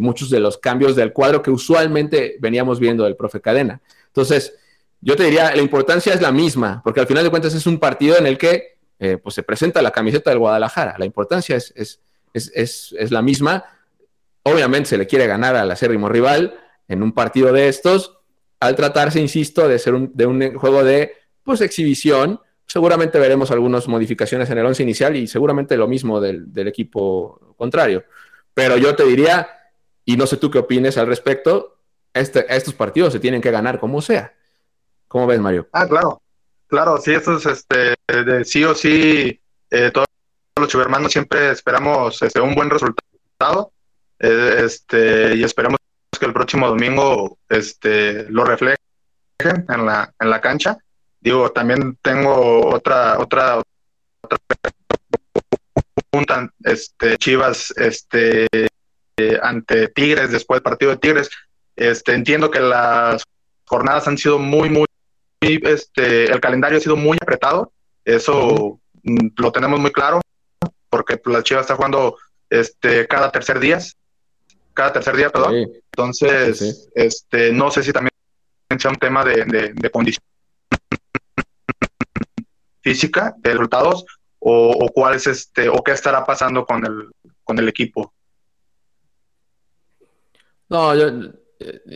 [0.00, 3.80] muchos de los cambios del cuadro que usualmente veníamos viendo del profe Cadena.
[4.06, 4.54] Entonces,
[5.00, 7.78] yo te diría, la importancia es la misma, porque al final de cuentas es un
[7.78, 8.78] partido en el que
[9.22, 12.00] pues se presenta la camiseta del Guadalajara, la importancia es, es,
[12.32, 13.64] es, es la misma,
[14.52, 18.18] Obviamente se le quiere ganar al acérrimo rival en un partido de estos,
[18.60, 22.40] al tratarse, insisto, de ser un, de un juego de pues, exhibición.
[22.66, 28.04] Seguramente veremos algunas modificaciones en el once inicial y seguramente lo mismo del, equipo contrario.
[28.54, 29.48] Pero yo te diría,
[30.04, 31.78] y no sé tú qué opines al respecto,
[32.14, 34.34] este, estos partidos se tienen que ganar como sea.
[35.08, 35.68] ¿Cómo ves, Mario?
[35.72, 36.22] Ah, claro.
[36.68, 39.40] Claro, sí, esto es este, de sí o sí,
[39.70, 40.06] eh, todos
[40.60, 43.72] los chivermanos siempre esperamos este, un buen resultado
[44.18, 45.78] eh, este, y esperemos
[46.18, 48.76] que el próximo domingo este, lo reflejen
[49.40, 50.76] en la, en la cancha.
[51.20, 53.62] Digo, también tengo otra, otra,
[54.20, 54.38] otra
[56.10, 58.46] pregunta, este, Chivas, este,
[59.42, 61.30] ante Tigres, después del partido de Tigres.
[61.76, 63.22] Este, entiendo que las
[63.64, 64.86] jornadas han sido muy, muy,
[65.40, 67.72] este, el calendario ha sido muy apretado.
[68.04, 70.20] Eso mm, lo tenemos muy claro,
[70.90, 72.16] porque la Chivas está jugando
[72.50, 73.78] este, cada tercer día
[74.78, 75.56] cada tercer día, perdón.
[75.90, 78.12] Entonces, este, no sé si también
[78.78, 80.22] sea un tema de, de, condición
[82.80, 84.04] física, de resultados,
[84.38, 87.10] o, cuál es este, o qué estará pasando con el,
[87.42, 88.14] con el equipo.
[90.68, 91.32] No, yo,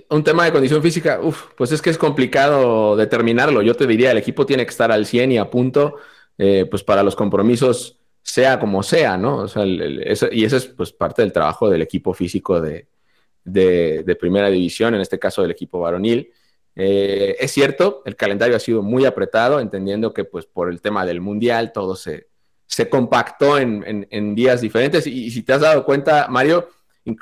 [0.08, 1.20] un tema de condición física,
[1.56, 3.62] pues es que es complicado determinarlo.
[3.62, 5.96] Yo te diría, el equipo tiene que estar al 100 y a punto,
[6.38, 9.38] eh, pues para los compromisos sea como sea, ¿no?
[9.38, 12.86] O sea, y ese es pues parte del trabajo del equipo físico de,
[14.20, 16.32] primera división, en este caso del equipo varonil.
[16.74, 21.04] Eh, es cierto, el calendario ha sido muy apretado, entendiendo que pues por el tema
[21.04, 22.28] del mundial todo se,
[22.72, 25.06] se compactó en, días diferentes.
[25.06, 26.68] Y, si te has dado cuenta, Mario,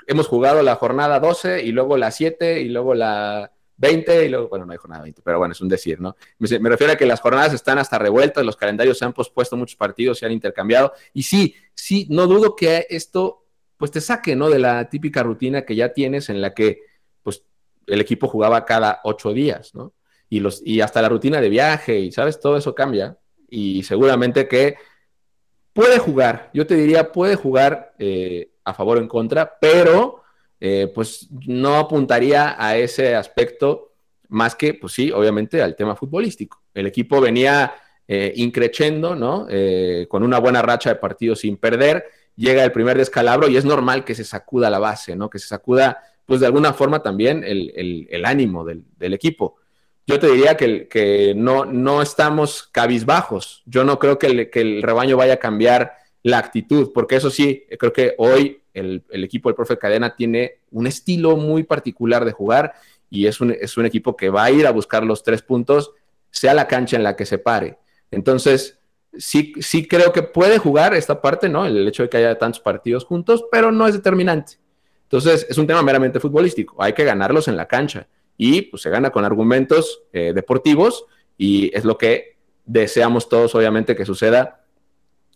[0.07, 4.49] hemos jugado la jornada 12 y luego la 7 y luego la 20 y luego,
[4.49, 6.15] bueno, no hay jornada 20, pero bueno, es un decir, ¿no?
[6.39, 9.77] Me, refiero a que las jornadas están hasta revueltas, los calendarios se han pospuesto muchos
[9.77, 10.93] partidos, se han intercambiado.
[11.15, 13.47] Y sí, sí, no dudo que esto,
[13.79, 14.51] pues te saque, ¿no?
[14.51, 16.83] De la típica rutina que ya tienes en la que,
[17.23, 17.43] pues,
[17.87, 19.95] el equipo jugaba cada ocho días, ¿no?
[20.29, 22.39] Y, los, y hasta la rutina de viaje y, ¿sabes?
[22.39, 23.19] Todo eso cambia.
[23.49, 24.77] Y seguramente que
[25.73, 30.23] puede jugar, yo te diría, puede jugar eh, a favor o en contra, pero
[30.61, 33.93] eh, pues no apuntaría a ese aspecto
[34.29, 36.63] más que, pues sí, obviamente al tema futbolístico.
[36.75, 37.73] El equipo venía
[38.07, 39.47] eh, increchendo, ¿no?
[39.49, 43.65] Eh, con una buena racha de partidos sin perder, llega el primer descalabro y es
[43.65, 45.31] normal que se sacuda la base, ¿no?
[45.31, 49.57] Que se sacuda, pues de alguna forma también el, ánimo del, equipo.
[50.07, 53.63] Yo te diría que, que no, no, estamos cabizbajos.
[53.65, 57.31] Yo no creo que el, que el rebaño vaya a cambiar la actitud, porque eso
[57.31, 62.33] sí, creo que hoy el, equipo del profe Cadena tiene un estilo muy particular de
[62.33, 62.75] jugar
[63.09, 65.93] y es un, es un equipo que va a ir a buscar los tres puntos,
[66.31, 67.79] sea la cancha en la que se pare.
[68.11, 68.79] Entonces,
[69.17, 71.67] sí, sí creo que puede jugar esta parte, ¿no?
[71.67, 74.55] El hecho de que haya tantos partidos juntos, pero no es determinante.
[75.05, 76.81] Entonces, es un tema meramente futbolístico.
[76.81, 78.07] Hay que ganarlos en la cancha.
[78.37, 81.05] Y pues se gana con argumentos eh, deportivos
[81.37, 84.60] y es lo que deseamos todos, obviamente, que suceda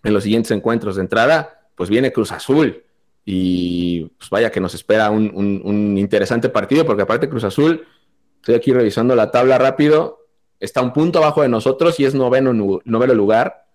[0.04, 0.96] en los siguientes encuentros.
[0.96, 2.84] De entrada, pues viene Cruz Azul
[3.24, 7.86] y pues vaya que nos espera un, un interesante partido, porque aparte Cruz Azul,
[8.36, 10.24] estoy aquí revisando la tabla rápido,
[10.60, 12.52] está un punto abajo de nosotros y es noveno,
[12.84, 13.66] noveno lugar.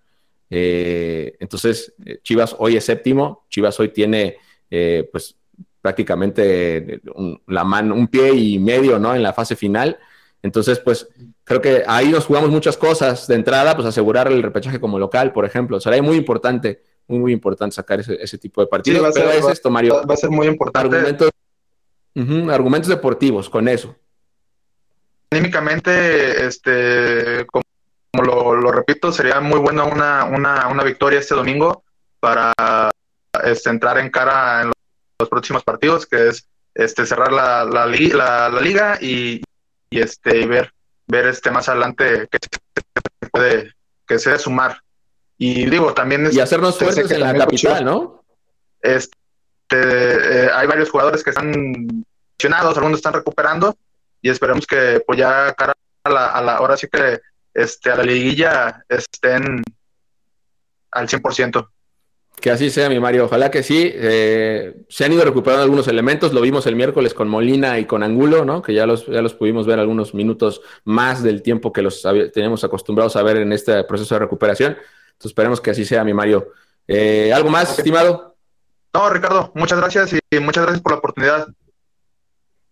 [0.50, 3.46] Eh, entonces, eh, Chivas hoy es séptimo.
[3.50, 4.38] Chivas hoy tiene,
[4.70, 5.36] eh, pues,
[5.82, 9.16] prácticamente un, la mano, un pie y medio, ¿no?
[9.16, 9.98] En la fase final.
[10.42, 11.08] Entonces, pues,
[11.44, 13.28] creo que ahí nos jugamos muchas cosas.
[13.28, 15.80] De entrada, pues, asegurar el repechaje como local, por ejemplo.
[15.80, 19.04] Será muy importante, muy, muy importante sacar ese, tipo de partidos.
[19.04, 20.02] va a ser, es esto, Mario.
[20.08, 20.96] Va a ser muy importante.
[20.96, 21.30] Argumentos,
[22.50, 23.96] argumentos deportivos con eso
[25.32, 27.64] anímicamente, este, como,
[28.24, 31.84] lo, repito, sería muy buena una, una, una victoria este domingo
[32.20, 32.54] para
[33.44, 34.68] este, entrar en cara en
[35.20, 39.42] los, próximos partidos, que es este, cerrar la, la, la, liga y,
[39.90, 40.74] y, este, ver,
[41.08, 43.74] ver este, más adelante que se puede
[44.08, 44.82] que sea sumar.
[45.38, 46.30] Y digo, también...
[46.32, 48.24] y hacernos fuertes en la capital, ¿no?
[48.82, 49.16] Este,
[49.72, 52.06] eh, hay varios jugadores que están
[52.38, 53.78] lesionados, algunos están recuperando,
[54.22, 55.74] y esperemos que pues ya cara
[56.04, 57.20] a la, a la ahora sí que
[57.54, 59.64] este, a la liguilla estén
[60.92, 61.70] al 100%.
[62.42, 63.26] Que así sea, mi Mario.
[63.26, 63.92] Ojalá que sí.
[63.94, 66.34] Eh, se han ido recuperando algunos elementos.
[66.34, 68.62] Lo vimos el miércoles con Molina y con Angulo, ¿no?
[68.62, 72.02] Que ya los, ya los pudimos ver algunos minutos más del tiempo que los
[72.34, 74.72] teníamos acostumbrados a ver en este proceso de recuperación.
[74.72, 76.54] Entonces esperemos que así sea, mi Mario.
[76.88, 78.36] Eh, ¿Algo más, estimado?
[78.94, 81.48] No, Ricardo, muchas gracias y muchas gracias por la oportunidad.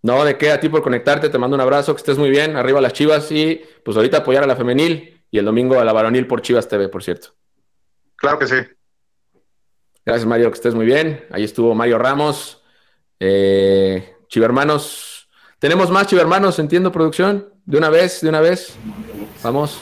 [0.01, 2.55] No, de qué a ti por conectarte, te mando un abrazo, que estés muy bien,
[2.55, 5.93] arriba las Chivas y pues ahorita apoyar a la femenil y el domingo a la
[5.93, 7.33] varonil por Chivas TV, por cierto.
[8.15, 8.55] Claro que sí.
[10.07, 11.25] Gracias Mario, que estés muy bien.
[11.31, 12.63] Ahí estuvo Mario Ramos.
[13.19, 15.27] Eh, Chivermanos,
[15.59, 18.73] tenemos más Chivermanos, entiendo producción, de una vez, de una vez.
[19.43, 19.81] Vamos.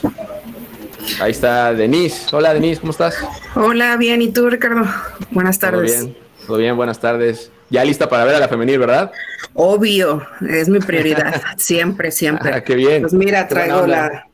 [1.21, 2.35] Ahí está Denise.
[2.35, 3.23] Hola Denise, ¿cómo estás?
[3.53, 4.83] Hola, bien, ¿y tú Ricardo?
[5.29, 5.93] Buenas tardes.
[5.93, 7.51] Todo bien, todo bien, buenas tardes.
[7.69, 9.11] Ya lista para ver a la femenil, ¿verdad?
[9.53, 12.51] Obvio, es mi prioridad, siempre, siempre.
[12.51, 13.03] Ah, qué bien.
[13.03, 14.27] Pues mira, traigo la,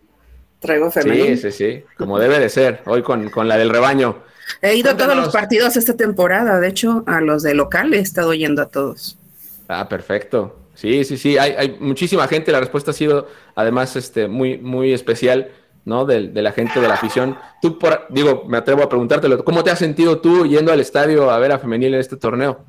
[0.62, 1.38] traigo femenil.
[1.38, 4.31] Sí, sí, sí, como debe de ser, hoy con, la del rebaño.
[4.62, 8.00] He ido a todos los partidos esta temporada, de hecho, a los de local he
[8.00, 9.18] estado yendo a todos.
[9.68, 10.58] Ah, perfecto.
[10.76, 14.94] Sí, sí, sí, hay, hay muchísima gente, la respuesta ha sido además este, muy, muy
[14.94, 15.52] especial.
[15.84, 16.06] ¿no?
[16.06, 17.38] De, de, la gente, de la afición.
[17.60, 21.32] Tú, por, digo, me atrevo a preguntártelo, ¿cómo te has sentido tú yendo al estadio
[21.32, 22.60] a ver a femenil en este torneo?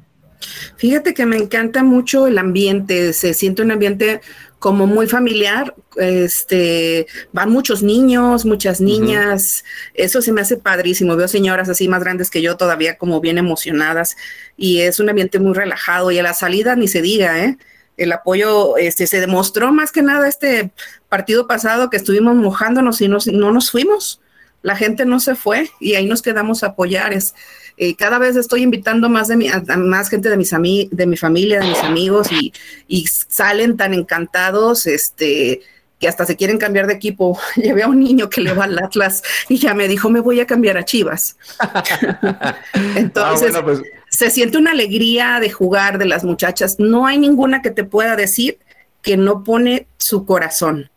[0.76, 4.20] Fíjate que me encanta mucho el ambiente, se siente un ambiente
[4.59, 11.26] como muy familiar, este, van muchos niños, muchas niñas, eso se me hace padrísimo, veo
[11.26, 14.16] señoras así más grandes que yo todavía como bien emocionadas
[14.57, 17.59] y es un ambiente muy relajado y a la salida ni se diga, ¿eh?
[17.96, 20.70] El apoyo este, se demostró más que nada este
[21.09, 24.20] partido pasado que estuvimos mojándonos y no nos fuimos,
[24.62, 27.12] la gente no se fue y ahí nos quedamos a apoyar.
[27.12, 27.35] Es,
[27.76, 31.16] eh, cada vez estoy invitando más de mi, a, más gente de, mis de mi
[31.16, 32.52] familia, de mis amigos y,
[32.87, 35.62] y, salen tan encantados, este
[36.02, 37.38] que hasta se quieren cambiar de equipo.
[37.56, 40.40] Llevé a un niño que le va al Atlas y ya me dijo, me voy
[40.40, 41.37] a cambiar a Chivas.
[42.96, 43.80] Entonces, ah, pues.
[44.11, 46.80] se siente una alegría de jugar de las muchachas.
[46.80, 48.58] No hay ninguna que te pueda decir
[49.00, 50.90] que no pone su corazón.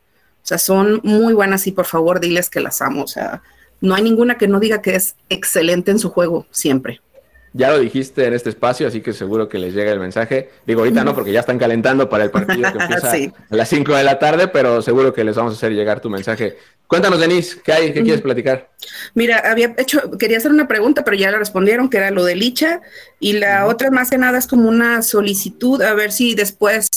[0.43, 3.03] O sea, son muy buenas y por favor diles que las amo.
[3.03, 3.43] O sea,
[3.81, 7.01] no hay ninguna que no diga que es excelente en su juego, siempre.
[7.57, 10.49] Ya lo dijiste en este espacio, así que seguro que les llega el mensaje.
[10.67, 13.95] Digo, ahorita no, porque ya están calentando para el partido que empieza a las 5
[13.95, 16.57] de la tarde, pero seguro que les vamos a hacer llegar tu mensaje.
[16.85, 17.93] Cuéntanos, Denise, ¿qué hay?
[17.93, 18.69] ¿Qué quieres platicar?
[19.13, 22.35] Mira, había hecho, quería hacer una pregunta, pero ya la respondieron, que era lo de
[22.35, 22.81] Licha,
[23.21, 26.89] y la otra más que nada es como una solicitud, a ver si después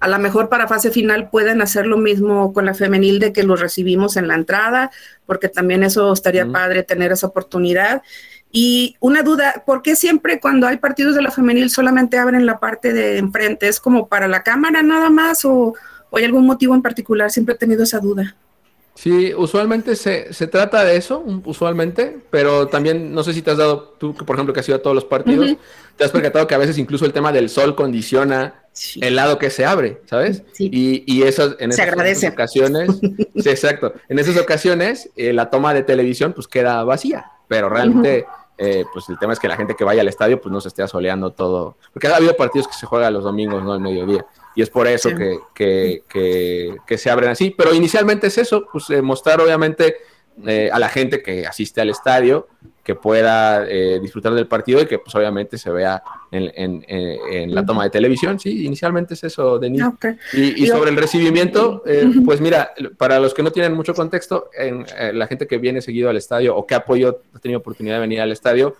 [0.00, 3.42] a lo mejor para fase final pueden hacer lo mismo con la femenil de que
[3.42, 4.90] los recibimos en la entrada,
[5.30, 8.02] porque también eso estaría padre tener esa oportunidad.
[8.50, 12.58] Y una duda, ¿por qué siempre cuando hay partidos de la femenil solamente abren la
[12.58, 13.68] parte de enfrente?
[13.68, 15.74] ¿Es como para la cámara nada más o,
[16.10, 17.30] o hay algún motivo en particular?
[17.30, 18.34] Siempre he tenido esa duda.
[19.00, 23.56] Sí, usualmente se, se, trata de eso, usualmente, pero también no sé si te has
[23.56, 25.56] dado, tú por ejemplo que has ido a todos los partidos,
[25.96, 28.66] te has percatado que a veces incluso el tema del sol condiciona
[29.00, 30.42] el lado que se abre, ¿sabes?
[30.58, 31.88] Y, y eso, en esas,
[32.30, 32.90] ocasiones,
[33.36, 38.26] sí, exacto, en esas ocasiones eh, la toma de televisión pues queda vacía, pero realmente...
[38.62, 40.68] Eh, pues el tema es que la gente que vaya al estadio pues no se
[40.68, 44.26] esté asoleando todo, porque ha habido partidos que se juegan los domingos, no al mediodía
[44.54, 46.02] y es por eso que, que,
[46.86, 47.54] que, se abren así.
[47.56, 49.96] Pero inicialmente es eso, pues eh, mostrar obviamente
[50.72, 52.48] a la gente que asiste al estadio
[52.82, 53.62] que pueda
[54.00, 58.40] disfrutar del partido y que pues obviamente se vea en, la toma de televisión.
[58.40, 59.82] Sí, inicialmente es eso, Denis.
[59.82, 61.84] Ah, y, sobre el recibimiento,
[62.24, 66.08] pues mira, para los que no tienen mucho contexto, en, la gente que viene seguido
[66.08, 68.74] al estadio o que apoyo ha tenido oportunidad de venir al estadio,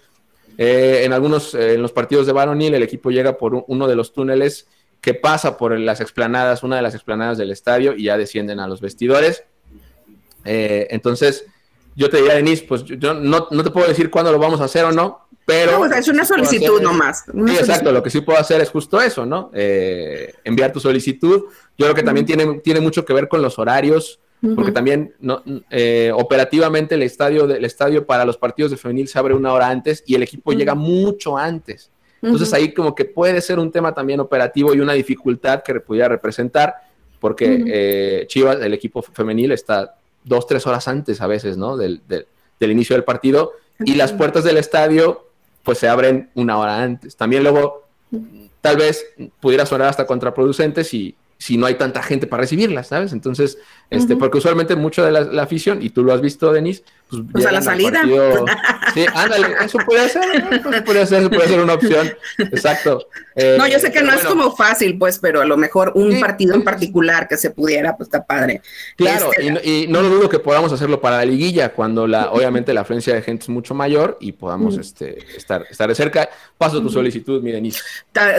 [0.62, 3.96] eh, en algunos, eh, en los partidos de varonil, el equipo llega por uno de
[3.96, 4.68] los túneles
[5.00, 8.66] que pasa por las explanadas, una de las explanadas del estadio y ya descienden a
[8.66, 9.44] los vestidores.
[10.44, 11.44] Eh, entonces,
[11.96, 14.84] yo te diría, Denise, pues yo no, te puedo decir cuándo lo vamos a hacer
[14.84, 15.84] o no, pero...
[15.86, 17.24] Es una solicitud nomás.
[17.24, 19.50] sí, exacto, lo que sí puedo hacer es justo eso, ¿no?
[19.52, 21.44] enviar tu solicitud.
[21.78, 24.20] Yo creo que también tiene, tiene mucho que ver con los horarios
[24.54, 29.18] porque también no, eh, operativamente el estadio, el estadio para los partidos de femenil se
[29.18, 31.90] abre una hora antes y el equipo llega mucho antes.
[32.22, 36.09] Entonces ahí como que puede ser un tema también operativo y una dificultad que pudiera
[36.09, 36.74] representar,
[37.18, 41.76] porque eh, Chivas, el equipo femenil, está dos, tres horas antes a veces, ¿no?
[41.76, 45.26] Del, del, inicio del partido y las puertas del estadio
[45.62, 47.16] pues se abren una hora antes.
[47.16, 47.85] También luego
[48.61, 49.06] tal vez
[49.40, 53.12] pudiera sonar hasta contraproducente si, si no hay tanta gente para recibirlas, ¿sabes?
[53.12, 57.23] Entonces, este, porque usualmente mucho de la, afición, y tú lo has visto, Denis, pues,
[57.33, 58.03] pues a la salida.
[58.94, 62.12] Sí, ándale, eso puede ser, eso puede ser, eso puede ser una opción.
[62.38, 63.07] Exacto.
[63.37, 66.18] Eh, no, yo sé que no es como fácil, pues, pero a lo mejor un
[66.18, 68.62] partido en particular que se pudiera, pues está padre.
[68.96, 72.75] Claro, este, y, no, lo dudo que podamos hacerlo para la liguilla, cuando la, obviamente
[72.75, 76.29] la afluencia de gente es mucho mayor y podamos este, estar, estar de cerca.
[76.59, 77.81] Paso tu solicitud, mi Denise.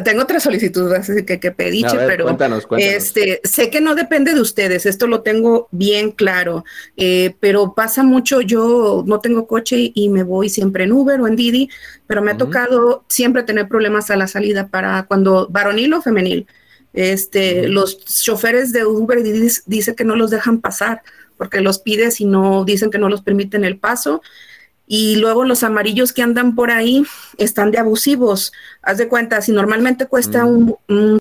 [0.04, 2.96] Tengo otra solicitud, así que, que pediche, pero cuéntanos, cuéntanos.
[2.96, 6.66] Este, sé que no depende de ustedes, esto lo tengo bien claro,
[6.98, 8.61] eh, pero pasa mucho, yo
[9.06, 11.69] no tengo coche y me voy siempre en Uber o en Didi,
[12.08, 16.47] pero me ha tocado siempre tener problemas a la salida para cuando varonil o femenil.
[16.93, 19.24] Este, Los choferes de Uber
[19.65, 21.02] dicen que no los dejan pasar
[21.38, 24.21] porque los pides y no dicen que no los permiten el paso.
[24.93, 27.06] Y luego los amarillos que andan por ahí
[27.38, 28.51] están de abusivos.
[28.82, 30.75] Haz de cuenta, si normalmente cuesta un,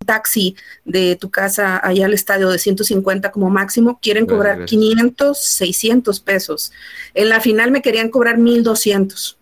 [0.04, 6.18] taxi de tu casa allá al estadio de 150 como máximo, quieren cobrar 500, 600
[6.18, 6.72] pesos.
[7.14, 9.38] En la final me querían cobrar 1200.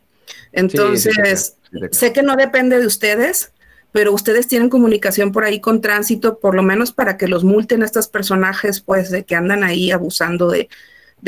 [0.53, 1.57] Entonces,
[1.91, 3.53] sé que no depende de ustedes,
[3.93, 7.81] pero ustedes tienen comunicación por ahí con tránsito, por lo menos para que los multen
[7.81, 10.69] a estos personajes, pues, de que andan ahí abusando de,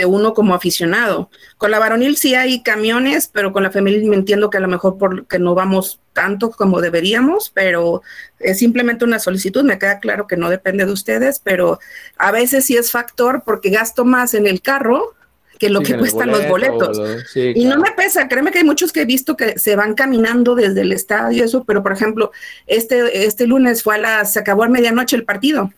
[0.05, 1.31] uno como aficionado.
[1.59, 4.69] Con la varonil sí hay camiones, pero con la femenil me entiendo que a lo
[4.69, 8.03] mejor porque no vamos tanto como deberíamos, pero
[8.39, 11.79] es simplemente una solicitud, me queda claro que no depende de ustedes, pero
[12.17, 15.15] a veces sí es factor porque gasto más en el carro
[15.59, 16.99] que lo que cuestan los boletos.
[17.35, 20.55] y no me pesa, créeme que hay muchos que he visto que se van caminando
[20.55, 22.33] desde el estadio, eso, pero por ejemplo,
[22.67, 25.71] este, este lunes fue a las, se acabó a medianoche el partido.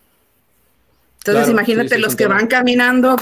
[1.18, 3.16] Entonces imagínate los que van caminando,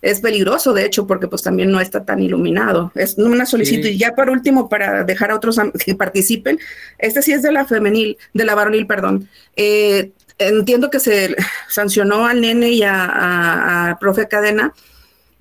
[0.00, 2.92] es peligroso de hecho, porque pues también no está tan iluminado.
[2.94, 3.88] Es una solicitud.
[3.88, 6.58] Y ya por último, para dejar a otros que participen,
[6.98, 9.28] este sí es de la femenil, de la varonil, perdón.
[9.56, 11.34] Eh, entiendo que se
[11.68, 14.72] sancionó al nene y a, a profe Cadena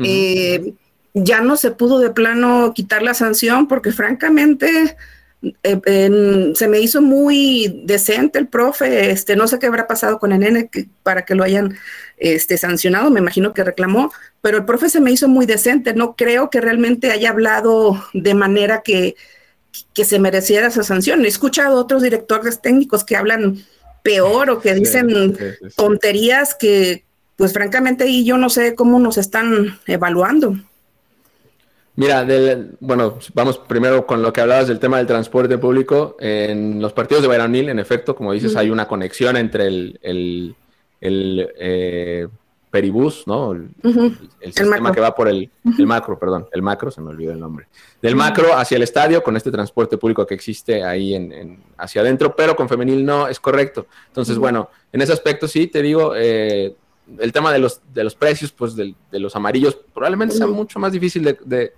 [0.04, 0.74] eh,
[1.14, 4.96] ya no se pudo de plano quitar la sanción porque francamente
[5.64, 10.32] eh, se me hizo muy decente el profe, este, no sé qué habrá pasado con
[10.32, 10.70] el nene
[11.04, 11.78] para que lo hayan
[12.18, 16.16] este, sancionado, me imagino que reclamó, pero el profe se me hizo muy decente, no
[16.16, 19.16] creo que realmente haya hablado de manera que,
[19.94, 21.24] que se mereciera esa sanción.
[21.24, 23.64] He escuchado otros directores técnicos que hablan
[24.04, 25.38] peor o que dicen
[25.76, 27.04] tonterías que,
[27.36, 30.56] pues francamente ahí yo no sé cómo nos están evaluando.
[31.98, 32.26] Mira,
[32.80, 36.16] bueno, vamos primero con lo que hablabas del tema del transporte público.
[36.20, 40.56] En los partidos de Bayronil, en efecto, como dices, hay una conexión entre el, el,
[41.02, 42.28] eh,
[42.70, 43.54] peribús, ¿no?
[43.54, 43.72] El,
[44.54, 47.68] sistema que va por el, macro, perdón, el macro, se me olvidó el nombre.
[48.02, 52.36] Del macro hacia el estadio, con este transporte público que existe ahí en, hacia adentro,
[52.36, 53.88] pero con femenil no es correcto.
[54.08, 56.76] Entonces, bueno, en ese aspecto sí, te digo, eh,
[57.20, 60.92] el tema de los, de los precios, pues de, los amarillos, probablemente sea mucho más
[60.92, 61.74] difícil de,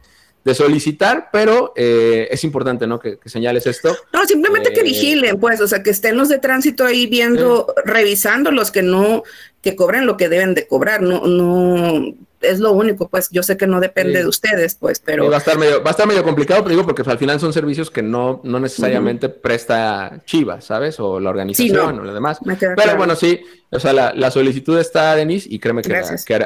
[0.54, 3.00] solicitar, pero eh, es importante, ¿no?
[3.00, 3.96] Que, señales esto.
[4.14, 7.74] No, simplemente que eh, vigilen, pues, o sea, que estén los de tránsito ahí viendo,
[7.86, 9.24] revisando los que no,
[9.62, 13.58] que cobren lo que deben de cobrar, no, no, es lo único, pues yo sé
[13.58, 15.30] que no depende de ustedes, pues, pero...
[15.30, 17.54] va, a estar medio, va a estar medio complicado, pero digo, porque al final son
[17.54, 21.00] servicios que no, no necesariamente presta Chivas, ¿sabes?
[21.00, 22.40] O la organización o lo demás.
[22.60, 25.96] Pero bueno, sí, o sea, la, solicitud está, Denise, y créeme que,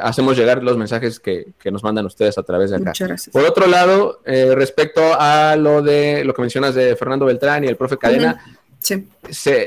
[0.01, 2.89] hacemos llegar los mensajes que, nos mandan ustedes a través de acá.
[2.89, 3.33] Muchas gracias.
[3.33, 7.67] Por otro lado, eh, respecto a lo de lo que mencionas de Fernando Beltrán y
[7.67, 8.43] el profe Cadena,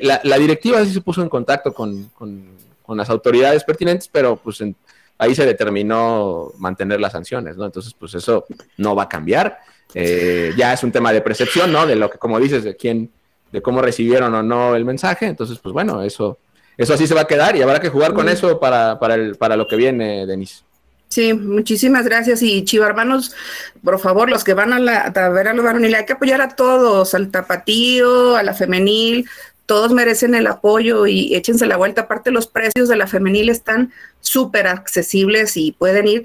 [0.02, 4.76] la, directiva sí se puso en contacto con, con, las autoridades pertinentes, pero pues en
[5.18, 7.64] ahí se determinó mantener las sanciones, ¿no?
[7.64, 8.46] Entonces, pues eso
[8.76, 9.58] no va a cambiar.
[9.94, 11.86] Eh, ya es un tema de percepción, ¿no?
[11.86, 13.10] De lo que, como dices, de quién,
[13.52, 15.26] de cómo recibieron o no el mensaje.
[15.26, 16.38] Entonces, pues bueno, eso,
[16.76, 19.36] eso así se va a quedar y habrá que jugar con eso para, para, el,
[19.36, 20.64] para lo que viene, Denise.
[21.08, 22.42] Sí, muchísimas gracias.
[22.42, 23.34] Y chivarmanos,
[23.82, 26.40] por favor, los que van a, la, a ver a los varoniles, hay que apoyar
[26.40, 29.28] a todos, al tapatío, a la femenil,
[29.66, 32.02] todos merecen el apoyo y échense la vuelta.
[32.02, 36.24] Aparte, los precios de la femenil están súper accesibles y pueden ir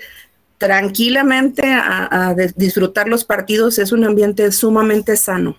[0.59, 3.79] tranquilamente a, disfrutar los partidos.
[3.79, 5.57] Es un ambiente sumamente sano.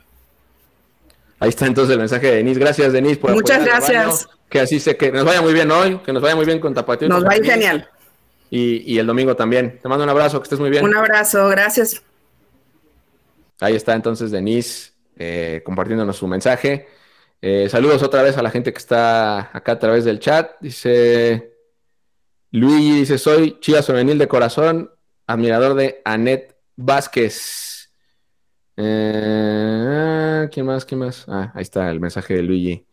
[1.40, 2.60] Ahí está entonces el mensaje de Denise.
[2.60, 4.28] Gracias, Denise, por Muchas gracias.
[4.48, 6.72] Que así se que nos vaya muy bien hoy, que nos vaya muy bien con
[6.72, 7.08] Tapatío.
[7.08, 7.88] Nos va genial.
[8.48, 9.80] Y, el domingo también.
[9.82, 10.84] Te mando un abrazo, que estés muy bien.
[10.84, 12.00] Un abrazo, gracias.
[13.58, 16.86] Ahí está entonces Denise eh, compartiéndonos su mensaje.
[17.44, 20.52] Eh, saludos otra vez a la gente que está acá a través del chat.
[20.60, 21.56] Dice
[22.52, 24.92] Luigi, dice, soy Chivas Femenil de corazón,
[25.26, 27.90] admirador de Anet Vázquez.
[28.76, 30.84] Eh, ¿Quién más?
[30.84, 31.24] ¿Quién más?
[31.26, 32.86] Ah, ahí está el mensaje de Luigi.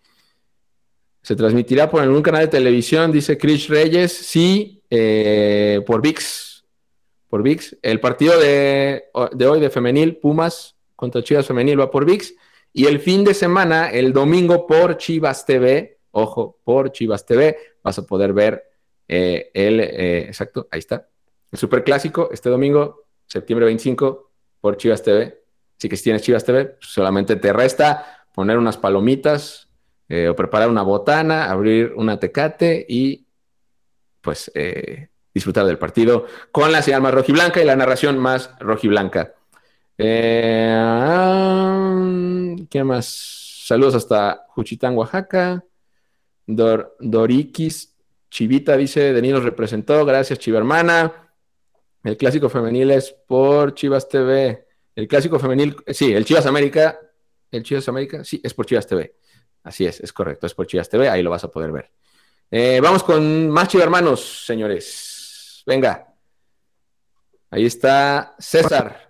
[1.22, 4.12] Se transmitirá por algún canal de televisión, dice Chris Reyes.
[4.12, 6.66] Sí, eh, por VIX.
[7.28, 7.78] Por VIX.
[7.84, 12.34] El partido de, hoy de femenil, Pumas contra Chivas Femenil va por VIX.
[12.74, 17.98] Y el fin de semana, el domingo por Chivas TV, ojo, por Chivas TV, vas
[17.98, 18.64] a poder ver
[19.08, 21.08] eh, el, eh, exacto, ahí está,
[21.52, 25.42] el super clásico este domingo, septiembre 25, por Chivas TV.
[25.78, 29.68] Así que si tienes Chivas TV, pues solamente te resta poner unas palomitas
[30.28, 33.28] o preparar una botana, abrir una tecate y
[34.22, 39.36] pues eh, disfrutar del partido con la señal más rojiblanca y la narración más rojiblanca.
[40.02, 40.76] Eh,
[42.70, 43.06] ¿Qué más?
[43.66, 45.64] Saludos hasta Juchitán, Oaxaca.
[46.48, 47.96] Dor, Dorikis
[48.30, 51.34] Chivita dice, Denis nos representó, gracias Chivermana.
[52.04, 54.68] El clásico femenil es por Chivas TV.
[54.96, 57.00] El clásico femenil, sí, el Chivas América,
[57.52, 59.16] el Chivas América, sí, es por Chivas TV.
[59.64, 61.92] Así es, es correcto, es por Chivas TV, ahí lo vas a poder ver.
[62.52, 65.64] Eh, vamos con más hermanos, señores.
[65.66, 66.08] Venga.
[67.52, 69.09] Ahí está César.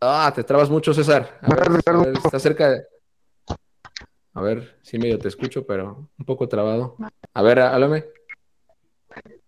[0.00, 1.38] Ah, te trabas mucho, César.
[1.42, 2.82] A ver, está cerca de...
[4.34, 6.96] A ver, sí medio te escucho, pero un poco trabado.
[7.34, 8.06] A ver, háblame.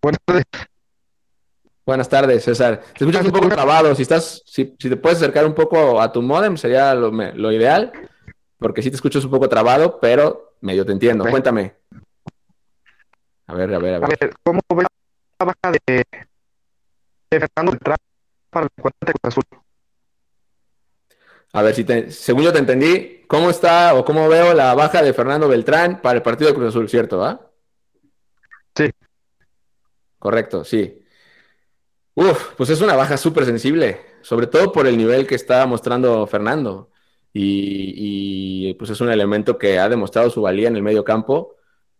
[0.01, 0.45] Buenas tardes.
[1.85, 2.81] Buenas tardes, César.
[2.97, 3.93] Te escuchas un poco trabado.
[3.95, 7.51] Si estás, si, si te puedes acercar un poco a tu modem, sería lo, lo
[7.51, 7.91] ideal,
[8.57, 11.25] porque sí te escuchas un poco trabado, pero Medio te entiendo.
[11.29, 11.75] Cuéntame.
[13.47, 14.33] A ver, a ver, a ver.
[14.43, 14.87] ¿Cómo ves
[15.39, 16.03] la baja de,
[17.39, 17.97] Fernando Beltrán
[18.49, 19.43] para el cuenta de Azul?
[21.53, 25.01] A ver, si te, según yo te entendí, ¿cómo está o cómo veo la baja
[25.01, 27.23] de Fernando Beltrán para el partido de Cruz Azul, cierto?
[27.23, 27.49] ¿Ah?
[28.75, 28.91] Sí.
[30.19, 31.01] Correcto, sí.
[32.13, 36.25] Uf, pues es una baja súper sensible, sobre todo por el nivel que está mostrando
[36.27, 36.91] Fernando
[37.37, 41.55] y, pues es un elemento que ha demostrado su valía en el medio campo.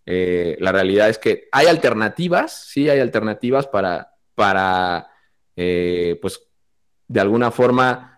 [0.05, 5.09] Eh, la realidad es que hay alternativas, sí hay alternativas para, para
[5.55, 6.41] eh, pues
[7.07, 8.15] de alguna forma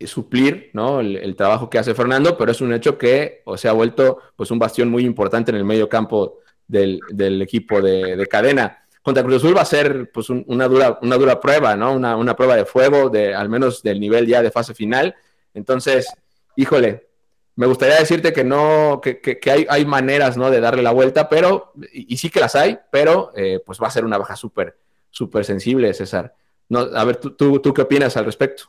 [0.00, 1.00] suplir ¿no?
[1.00, 4.50] el, trabajo que hace Fernando, pero es un hecho que o se ha vuelto pues
[4.50, 7.00] un bastión muy importante en el medio campo del,
[7.40, 8.84] equipo de, cadena.
[9.00, 11.94] Contra Cruz Azul va a ser pues una, dura, una dura prueba, ¿no?
[11.94, 15.14] Una, una, prueba de fuego, de, al menos del nivel ya de fase final.
[15.54, 16.08] Entonces,
[16.56, 17.06] híjole,
[17.54, 20.50] me gustaría decirte que no, que, hay, hay, maneras, ¿no?
[20.50, 23.90] De darle la vuelta, pero, y, sí que las hay, pero eh, pues va a
[23.90, 24.76] ser una baja súper,
[25.10, 26.34] súper sensible, César.
[26.68, 28.64] No, a ver, ¿tú, tú, qué opinas al respecto?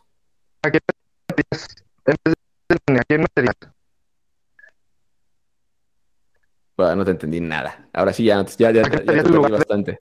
[0.64, 0.70] ¿A
[6.78, 7.90] Bueno, no te entendí nada.
[7.92, 9.98] Ahora sí, ya, ya, ya, ya te entendí bastante.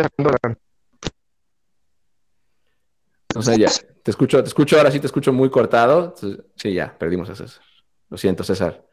[3.35, 3.71] O sea, ya,
[4.03, 6.15] te escucho, te escucho, ahora sí te escucho muy cortado.
[6.55, 7.63] Sí, ya, perdimos a César.
[8.11, 8.85] Lo siento, César.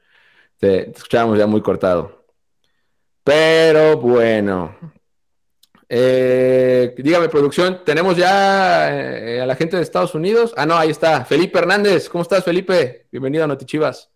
[0.57, 2.25] Te, escuchábamos ya muy cortado.
[3.23, 4.75] Pero bueno.
[5.95, 10.51] Eh, dígame, producción, ¿tenemos ya eh, a la gente de Estados Unidos?
[10.57, 11.23] Ah, no, ahí está.
[11.23, 12.09] Felipe Hernández.
[12.09, 13.05] ¿Cómo estás, Felipe?
[13.11, 14.09] Bienvenido a Notichivas.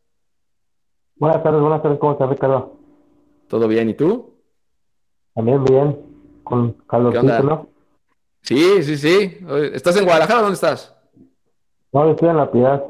[1.17, 1.99] Buenas tardes, buenas tardes.
[1.99, 2.80] ¿Cómo estás, Ricardo?
[3.47, 3.89] ¿Todo bien?
[3.89, 4.39] ¿Y tú?
[5.36, 5.99] También bien.
[6.43, 7.13] Con Carlos
[7.43, 7.67] ¿no?
[8.41, 9.38] Sí, sí, sí.
[9.71, 10.97] ¿Estás en Guadalajara o dónde estás?
[11.91, 12.84] No, estoy en La Piedad.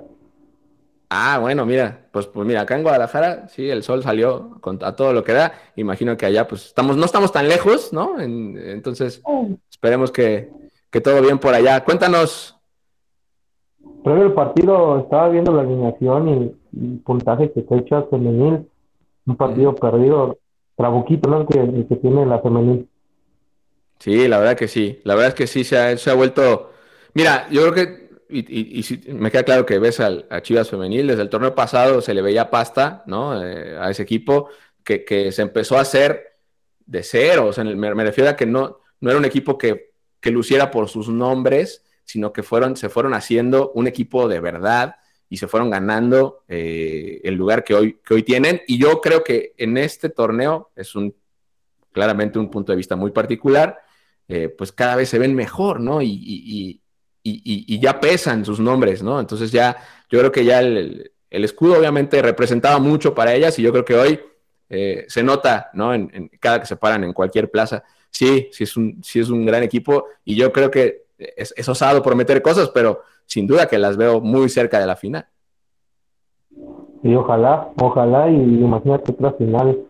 [1.09, 5.13] Ah, bueno, mira, pues, pues mira, acá en Guadalajara, sí, el sol salió a todo
[5.13, 5.53] lo que da.
[5.77, 8.19] Imagino que allá, pues estamos, no estamos tan lejos, ¿no?
[8.19, 9.21] entonces,
[9.69, 10.51] esperemos que,
[11.03, 11.83] todo bien por allá.
[11.83, 12.57] Cuéntanos.
[14.03, 18.07] Previo el partido, estaba viendo la alineación y el puntaje que se ha hecho a
[18.07, 18.67] femenil.
[19.25, 20.39] Un partido perdido,
[20.75, 21.45] trabuquito, ¿no?
[21.45, 22.89] Que, que tiene la femenil.
[23.99, 24.99] Sí, la verdad que sí.
[25.03, 26.71] La verdad es que sí se ha, se ha vuelto.
[27.13, 28.06] Mira, yo creo que.
[28.29, 31.07] Y, me queda claro que ves al, a Chivas Femenil.
[31.07, 33.41] Desde el torneo pasado se le veía pasta, ¿no?
[33.43, 34.49] Eh, a ese equipo
[34.83, 36.37] que, que, se empezó a hacer
[36.85, 37.47] de cero.
[37.47, 40.71] O sea, me, me, refiero a que no, no era un equipo que, que luciera
[40.71, 44.95] por sus nombres, sino que fueron, se fueron haciendo un equipo de verdad
[45.29, 48.61] y se fueron ganando eh, el lugar que hoy, que hoy tienen.
[48.67, 51.13] Y yo creo que en este torneo es un
[51.97, 53.79] claramente un punto de vista muy particular,
[54.27, 55.99] eh, pues cada vez se ven mejor, ¿no?
[56.03, 56.81] Y, y,
[57.29, 59.19] y, ya pesan sus nombres, ¿no?
[59.19, 59.77] Entonces ya,
[60.09, 63.95] yo creo que ya el, escudo obviamente representaba mucho para ellas y yo creo que
[63.95, 64.19] hoy
[64.69, 65.93] eh, se nota, ¿no?
[65.93, 67.83] En, cada que se paran en cualquier plaza.
[68.09, 71.67] Sí, sí es un, sí es un gran equipo y yo creo que es, es
[71.69, 75.27] osado prometer cosas, pero sin duda que las veo muy cerca de la final.
[77.03, 79.85] Y ojalá, ojalá, y imagínate otra final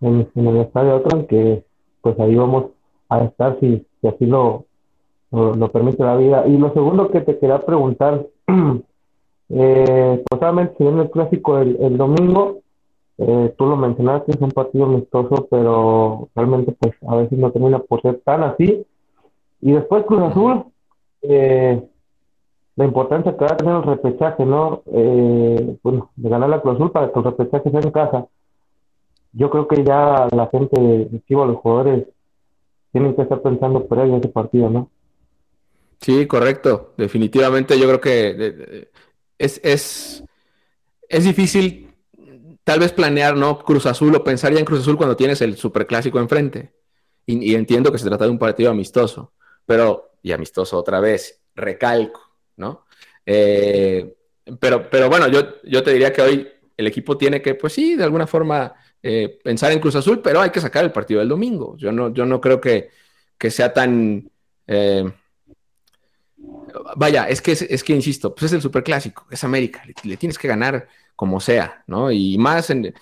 [0.00, 1.64] en, el estadio otro, que
[2.00, 2.66] pues ahí vamos
[3.08, 4.66] a estar si, si así lo,
[5.30, 6.46] lo, permite la vida.
[6.46, 8.26] Y lo segundo que te quería preguntar,
[9.50, 12.60] eh, pues si viene el clásico el, el domingo,
[13.18, 17.80] eh, tú lo mencionaste, es un partido amistoso, pero realmente pues a veces no termina
[17.80, 18.86] por ser tan así.
[19.60, 20.64] Y después Cruz Azul,
[21.22, 21.82] eh,
[22.76, 24.82] la importancia que va a tener el repechaje, ¿no?
[24.92, 28.26] Eh, bueno, de ganar la Cruz Azul para que el repechaje sea en casa.
[29.32, 32.06] Yo creo que ya la gente de los jugadores,
[32.92, 34.88] tienen que estar pensando por ahí en ese partido, ¿no?
[36.00, 36.94] Sí, correcto.
[36.96, 38.88] Definitivamente yo creo que
[39.38, 40.24] es, es,
[41.08, 41.88] es difícil
[42.68, 43.58] tal vez planear, ¿no?
[43.60, 46.74] Cruz Azul o pensar ya en Cruz Azul cuando tienes el superclásico enfrente.
[47.24, 49.32] Y, entiendo que se trata de un partido amistoso,
[49.64, 52.20] pero, y amistoso otra vez, recalco,
[52.56, 52.86] ¿no?
[53.24, 54.14] Eh,
[54.60, 57.96] pero, pero bueno, yo, yo te diría que hoy el equipo tiene que, pues sí,
[57.96, 61.28] de alguna forma eh, pensar en Cruz Azul, pero hay que sacar el partido del
[61.28, 61.74] domingo.
[61.78, 62.90] Yo no, yo no creo que,
[63.50, 64.30] sea tan...
[64.66, 65.10] Eh,
[66.96, 70.48] vaya, es que, es, que, insisto, pues es el superclásico, es América, le, tienes que
[70.48, 72.10] ganar como sea, ¿no?
[72.12, 72.94] Y más, en,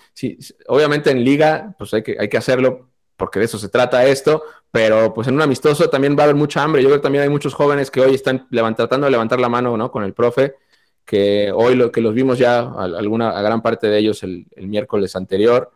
[0.67, 4.43] obviamente en liga, pues hay que, hay que hacerlo porque de eso se trata esto,
[4.71, 6.83] pero pues en un amistoso también va a haber mucha hambre.
[6.83, 9.75] Yo creo que también hay muchos jóvenes que hoy están tratando de levantar la mano,
[9.75, 9.91] ¿no?
[9.91, 10.55] Con el profe,
[11.03, 15.15] que hoy lo que los vimos ya, a, alguna, gran parte de ellos el, miércoles
[15.15, 15.71] anterior.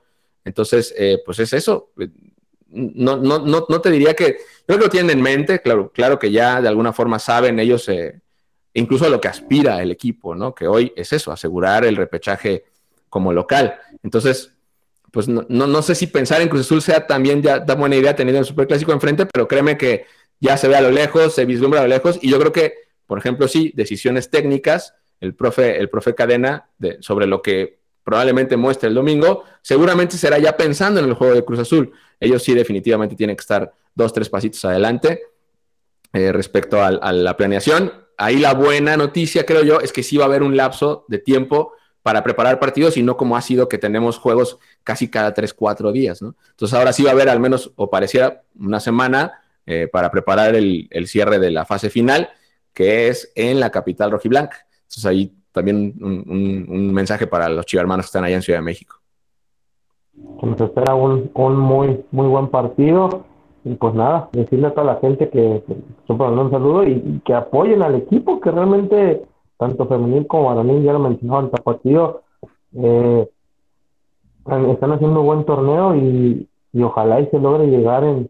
[0.46, 1.92] Entonces, eh, pues es eso.
[2.72, 6.18] No, no, no, no, te diría que, creo que lo tienen en mente, claro, claro
[6.18, 8.22] que ya de alguna forma saben ellos, eh,
[8.74, 10.56] incluso a lo que aspira el equipo, ¿no?
[10.56, 12.64] Que hoy es eso, asegurar el repechaje
[13.10, 13.78] como local.
[14.04, 14.54] Entonces,
[15.12, 18.16] pues no, no, sé si pensar en Cruz Azul sea también ya da buena idea
[18.16, 20.06] teniendo el Superclásico enfrente, pero créeme que
[20.40, 22.74] ya se ve a lo lejos, se vislumbra a lo lejos, y yo creo que,
[23.06, 28.58] por ejemplo, sí, decisiones técnicas, el profe, el profe Cadena, de, sobre lo que probablemente
[28.58, 31.92] muestre el domingo, seguramente será ya pensando en el juego de Cruz Azul.
[32.20, 35.22] Ellos sí definitivamente tienen que estar dos, tres pasitos adelante
[36.14, 37.94] eh, respecto a la planeación.
[38.18, 41.18] Ahí la buena noticia, creo yo, es que sí va a haber un lapso de
[41.18, 41.74] tiempo
[42.04, 45.92] para preparar partidos y no como ha sido que tenemos juegos casi cada tres, cuatro
[45.92, 46.36] días, ¿no?
[46.50, 50.56] Entonces ahora sí va a haber al menos, o pareciera, una semana eh, para preparar
[50.56, 52.30] el, cierre de la fase final,
[52.74, 54.66] que es en la capital rojiblanca.
[54.82, 58.98] Entonces ahí también un, mensaje para los chivarmanos que están allá en Ciudad de México.
[60.42, 63.26] Nos espera un, muy, muy buen partido.
[63.64, 67.84] Y pues nada, decirle a toda la gente que, que un saludo y que apoyen
[67.84, 69.24] al equipo, que realmente
[69.58, 72.24] tanto femenil como varonil, ya lo mencionaba el partido,
[72.74, 73.30] eh,
[74.46, 76.48] están haciendo un buen torneo y,
[76.82, 78.30] ojalá y se logre llegar en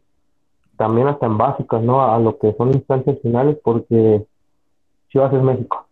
[0.75, 2.01] también hasta en básicas, ¿no?
[2.03, 4.25] A, lo que son instancias finales, porque
[5.09, 5.85] Chivas es México.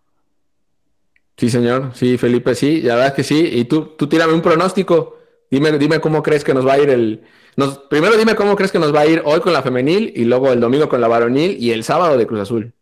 [1.40, 3.50] Sí, señor, sí, Felipe, sí, la verdad es que sí.
[3.54, 5.16] Y tú, tú tírame un pronóstico.
[5.50, 7.24] Dime, dime cómo crees que nos va a ir el.
[7.56, 10.26] Nos, primero dime cómo crees que nos va a ir hoy con la femenil y
[10.26, 12.74] luego el domingo con la varonil y el sábado de Cruz Azul.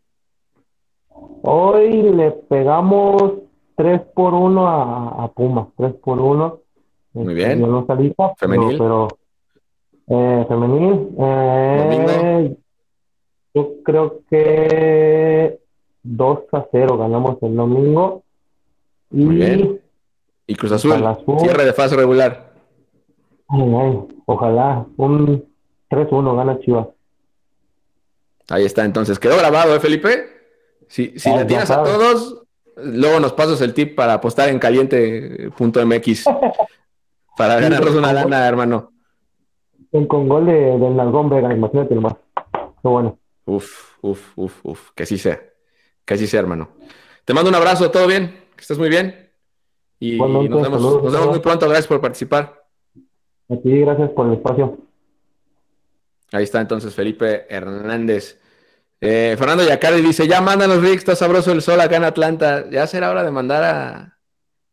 [1.42, 3.34] Hoy le pegamos
[3.76, 6.60] 3 por 1 a, a Pumas, 3 por 1.
[7.12, 7.60] Muy bien.
[7.60, 8.76] no salita, femenil.
[8.76, 9.06] Pero,
[10.08, 11.10] eh, femenil.
[11.16, 12.56] Eh,
[13.54, 15.60] yo creo que
[16.02, 18.24] 2 a 0 ganamos el domingo.
[19.10, 19.80] Y, Muy bien.
[20.46, 20.94] Y Cruz Azul,
[21.40, 22.52] cierre de fase regular.
[23.48, 25.44] ojalá, un
[25.90, 26.88] 3-1 gana Chivas.
[28.48, 29.18] Ahí está, entonces.
[29.18, 30.24] ¿Quedó grabado, eh, Felipe?
[30.86, 32.42] Si, si le tienes a todos,
[32.76, 36.24] luego nos pasas el tip para apostar en caliente.mx
[37.36, 38.92] para ganarnos una lana, hermano.
[39.90, 42.14] Con gol de, del Nalgón Vega, imagínate nomás.
[42.82, 43.18] Qué bueno.
[43.44, 44.90] Uf, uf, uf, uf.
[44.94, 45.40] Que así sea.
[46.04, 46.70] Que así sea, hermano.
[47.24, 48.47] Te mando un abrazo, ¿todo bien?
[48.58, 49.30] Que estés muy bien.
[50.00, 51.66] Y nos, vemos, nos vemos muy pronto.
[51.66, 52.60] Gracias por participar.
[53.48, 54.78] A ti, gracias por el espacio.
[56.32, 58.40] Ahí está entonces Felipe Hernández.
[59.00, 62.68] Eh, Fernando Yacardi dice, ya mándanos, Rick, está sabroso el sol acá en Atlanta.
[62.68, 64.18] Ya será hora de mandar a,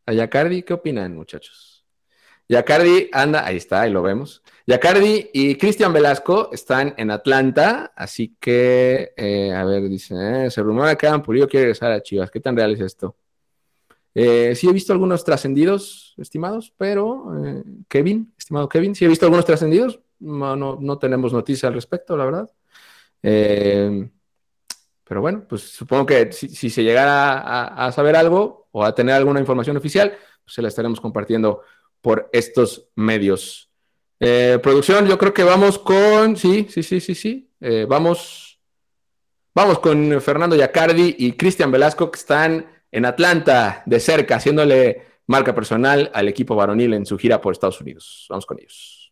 [0.07, 0.63] a Yacardi.
[0.63, 1.86] ¿Qué opinan, muchachos?
[2.49, 4.41] Yacardi anda, ahí está, ahí lo vemos.
[4.65, 10.63] Yacardi y Cristian Velasco están en Atlanta, así que, eh, a ver, dice, eh, se
[10.63, 12.31] rumora que Adam Pulido quiere regresar a Chivas.
[12.31, 13.15] ¿Qué tan real es esto?
[14.16, 17.32] Eh, sí he visto algunos trascendidos, estimados, pero
[17.88, 19.99] Kevin, estimado Kevin, sí he visto algunos trascendidos.
[20.20, 22.49] No, no, tenemos noticia al respecto, la verdad.
[23.22, 29.41] pero bueno, pues supongo que si, se llegara a, saber algo o a tener alguna
[29.41, 31.61] información oficial, pues se la estaremos compartiendo
[32.01, 33.70] por estos medios.
[34.20, 36.38] Eh, producción, yo creo que vamos con.
[36.38, 37.51] Sí, sí, sí, sí, sí.
[37.59, 38.59] Eh, vamos.
[39.53, 45.53] Vamos con Fernando Yacardi y Cristian Velasco, que están en Atlanta de cerca, haciéndole marca
[45.53, 48.25] personal al equipo varonil en su gira por Estados Unidos.
[48.29, 49.11] Vamos con ellos.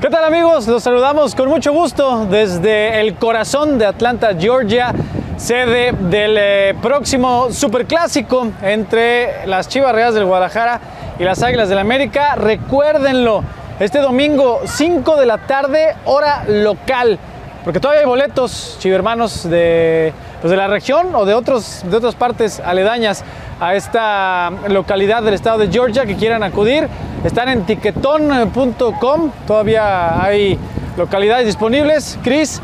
[0.00, 0.68] ¿Qué tal amigos?
[0.68, 4.94] Los saludamos con mucho gusto desde el corazón de Atlanta, Georgia,
[5.38, 10.80] sede del eh, próximo Superclásico entre las Chivas Reales del Guadalajara
[11.18, 12.36] y las Águilas del América.
[12.36, 13.42] Recuérdenlo,
[13.80, 17.18] este domingo 5 de la tarde, hora local,
[17.64, 22.14] porque todavía hay boletos, chivermanos, de, pues de la región o de, otros, de otras
[22.14, 23.24] partes aledañas
[23.60, 26.88] a esta localidad del estado de Georgia que quieran acudir.
[27.24, 30.58] Están en tiquetón.com, todavía hay
[30.96, 32.18] localidades disponibles.
[32.22, 32.62] Cris,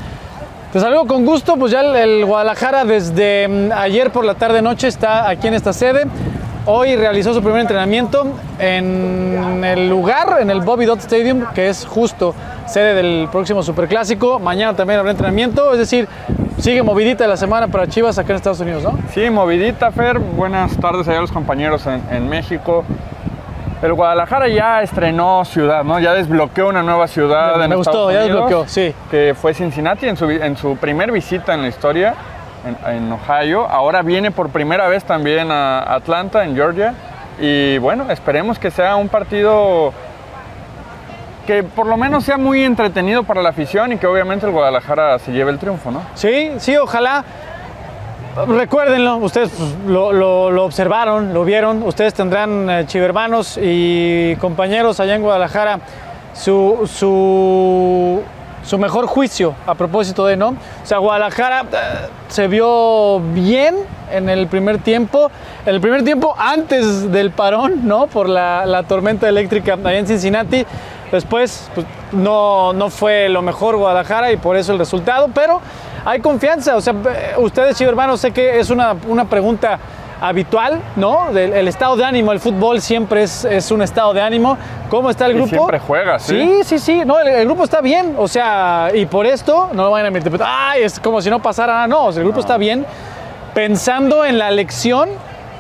[0.73, 4.89] te saludo con gusto, pues ya el Guadalajara desde mm, ayer por la tarde noche
[4.89, 6.07] está aquí en esta sede.
[6.69, 8.27] Hoy realizó su primer entrenamiento
[8.59, 12.35] en el lugar, en el Bobby Dot Stadium, que es justo
[12.67, 14.41] sede del próximo Superclásico.
[14.41, 16.09] Mañana también habrá entrenamiento, es decir,
[16.59, 18.99] sigue movidita la semana para Chivas acá en Estados Unidos, ¿no?
[19.15, 20.19] Sí, movidita, Fer.
[20.19, 22.85] Buenas tardes a los compañeros en, México.
[23.81, 26.01] El Guadalajara ya estrenó ciudad, ¿no?
[26.01, 28.93] Ya desbloqueó una nueva ciudad Me, en gustó, ya desbloqueó, sí.
[29.09, 32.15] Que fue Cincinnati en su, en su primer visita en la historia
[32.87, 33.67] en, Ohio.
[33.69, 36.95] Ahora viene por primera vez también a Atlanta, en Georgia.
[37.39, 39.93] Y bueno, esperemos que sea un partido
[41.47, 45.19] que por lo menos sea muy entretenido para la afición y que obviamente el Guadalajara
[45.19, 46.03] se lleve el triunfo, ¿no?
[46.15, 47.25] Sí, sí, ojalá.
[48.49, 55.23] Recuérdenlo, ustedes pues, lo, observaron, lo vieron, ustedes tendrán eh, chivermanos y compañeros allá en
[55.23, 55.81] Guadalajara
[56.35, 58.23] su, su
[58.67, 60.49] su mejor juicio a propósito de, ¿no?
[60.49, 60.57] O
[60.87, 63.77] sea, Guadalajara eh, se vio bien
[64.11, 65.31] en el primer tiempo,
[65.65, 68.09] en el primer tiempo antes del parón, ¿no?
[68.09, 70.67] Por la, tormenta eléctrica allá en Cincinnati.
[71.13, 75.61] Después pues, no, no fue lo mejor Guadalajara y por eso el resultado, pero
[76.05, 76.77] hay confianza.
[76.77, 79.79] O sea, eh, ustedes, hermanos, sé que es una, una pregunta
[80.21, 81.29] habitual, ¿no?
[81.31, 84.57] el estado de ánimo, el fútbol siempre es, es, un estado de ánimo.
[84.89, 85.49] ¿Cómo está el grupo?
[85.49, 86.63] siempre juega, ¿sí?
[86.63, 87.03] Sí, sí, sí.
[87.05, 88.15] No, el, grupo está bien.
[88.19, 90.49] O sea, y por esto no lo vayan a interpretar.
[90.49, 91.87] Ay, es como si no pasara nada.
[91.87, 92.87] No, el grupo está bien
[93.55, 95.09] pensando en la lección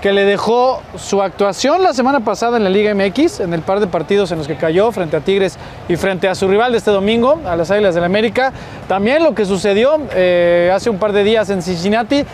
[0.02, 3.80] que le dejó su actuación la semana pasada en la Liga MX, en el par
[3.80, 6.78] de partidos en los que cayó frente a Tigres y frente a su rival de
[6.78, 8.52] este domingo, a las Águilas del la América.
[8.86, 12.24] También lo que sucedió eh, hace un par de días en Cincinnati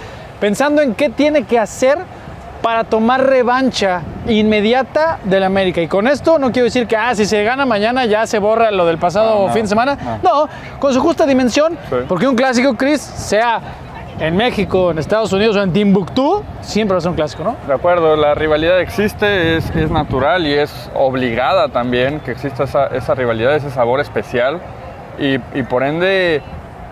[0.43, 1.99] pensando en qué tiene que hacer
[2.63, 5.81] para tomar revancha inmediata del América.
[5.81, 8.73] Y con esto no quiero decir que, ah, si se gana mañana ya se borra
[8.73, 10.19] lo del pasado fin de semana.
[10.21, 10.49] No.
[10.81, 11.79] con su justa dimensión,
[12.09, 13.61] porque un clásico, Chris, sea
[14.19, 17.55] en México, en Estados Unidos o en Timbuktu, siempre va a ser un clásico, ¿no?
[17.69, 22.89] De acuerdo, la rivalidad existe, es, es natural y es obligada también que exista esa,
[22.89, 24.59] esa rivalidad, ese sabor especial.
[25.21, 26.43] Y, y por ende,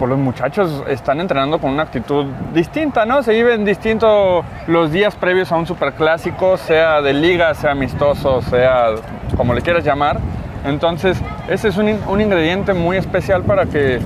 [0.01, 2.25] pues los muchachos están entrenando con una actitud
[2.55, 3.23] distinta, ¿no?
[3.23, 8.95] Se viven distinto los días previos a un superclásico, sea de liga, sea amistoso, sea
[9.37, 10.19] como le quieras llamar.
[10.65, 11.21] Entonces,
[11.51, 14.01] ese es un, un ingrediente muy especial para que,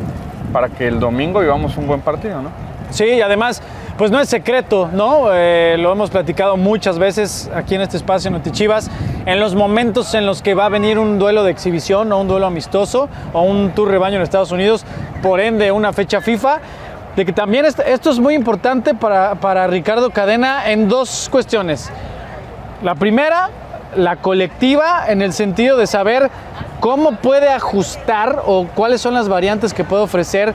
[0.52, 2.50] para que el domingo vivamos un buen partido, ¿no?
[2.90, 3.62] Sí, y además
[3.96, 5.32] pues no es secreto, ¿no?
[5.32, 8.90] Eh, lo hemos platicado muchas veces aquí en este espacio en Notichivas,
[9.24, 12.26] en los momentos en los que va a venir un duelo de exhibición o un
[12.26, 14.84] duelo amistoso o un tour rebaño en Estados Unidos,
[15.22, 16.60] por ende una fecha FIFA,
[17.14, 21.90] de que también esto es muy importante para, para Ricardo Cadena en dos cuestiones.
[22.82, 23.50] La primera,
[23.94, 26.30] la colectiva, en el sentido de saber
[26.80, 30.52] cómo puede ajustar o cuáles son las variantes que puede ofrecer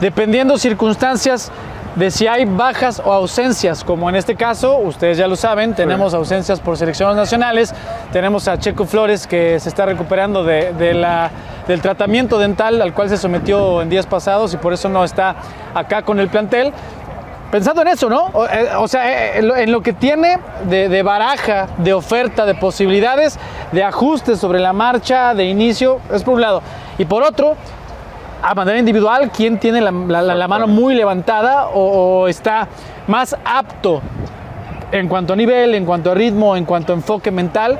[0.00, 1.50] dependiendo circunstancias
[1.96, 6.14] de si hay bajas o ausencias, como en este caso, ustedes ya lo saben, tenemos
[6.14, 7.74] ausencias por selecciones nacionales,
[8.12, 11.30] tenemos a Checo Flores que se está recuperando de, la,
[11.68, 15.36] del tratamiento dental al cual se sometió en días pasados y por eso no está
[15.74, 16.72] acá con el plantel.
[17.50, 18.30] Pensando en eso, ¿no?
[18.32, 23.38] O, eh, sea, eh, en lo que tiene de, de, baraja, de oferta, de posibilidades,
[23.72, 26.62] de ajustes sobre la marcha, de inicio, es por un lado.
[26.96, 27.58] Y por otro,
[28.42, 32.68] a manera individual quién tiene la, la- la mano muy levantada o, o está
[33.06, 34.00] más apto
[34.90, 37.78] en cuanto a nivel, en cuanto a ritmo, en cuanto a enfoque mental,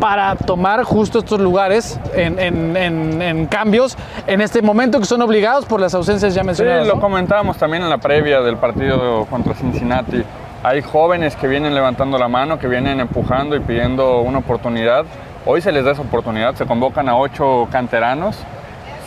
[0.00, 3.96] para tomar justo estos lugares en, en- en- en cambios
[4.26, 6.86] en este momento que son obligados por las ausencias ya Sí, mencionadas.
[6.88, 7.00] lo ¿no?
[7.00, 10.22] comentábamos también en la previa del partido contra Cincinnati.
[10.64, 15.04] Hay jóvenes que vienen levantando la mano, que vienen empujando y pidiendo una oportunidad.
[15.46, 18.36] Hoy se les da esa oportunidad, se convocan a ocho canteranos,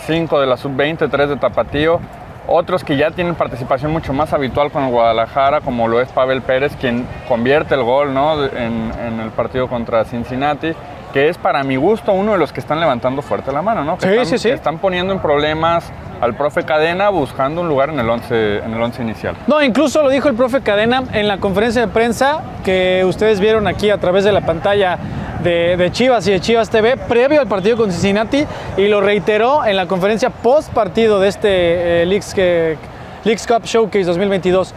[0.05, 1.99] cinco de la sub-20, tres de Tapatío,
[2.47, 6.41] otros que ya tienen participación mucho más habitual con el Guadalajara, como lo es Pavel
[6.41, 8.43] Pérez, quien convierte el gol ¿no?
[8.45, 10.73] en, en el partido contra Cincinnati,
[11.13, 13.97] que es para mi gusto uno de los que están levantando fuerte la mano, ¿no?
[13.97, 14.47] Que Sí, están, sí, sí.
[14.49, 15.91] que están poniendo en problemas
[16.21, 19.35] al profe Cadena buscando un lugar en el 11 en el once inicial.
[19.47, 23.67] No, incluso lo dijo el profe Cadena en la conferencia de prensa que ustedes vieron
[23.67, 24.97] aquí a través de la pantalla
[25.43, 28.45] de, Chivas y de Chivas TV previo al partido con Cincinnati
[28.77, 34.73] y lo reiteró en la conferencia post partido de este eh, Leagues Cup Showcase 2022.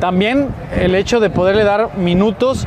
[0.00, 0.48] También
[0.78, 2.66] el hecho de poderle dar minutos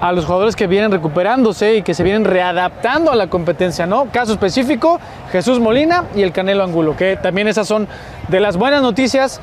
[0.00, 4.06] a los jugadores que vienen recuperándose y que se vienen readaptando a la competencia, ¿no?
[4.12, 5.00] Caso específico,
[5.32, 7.88] Jesús Molina y el Canelo Angulo, que también esas son
[8.28, 9.40] de las buenas noticias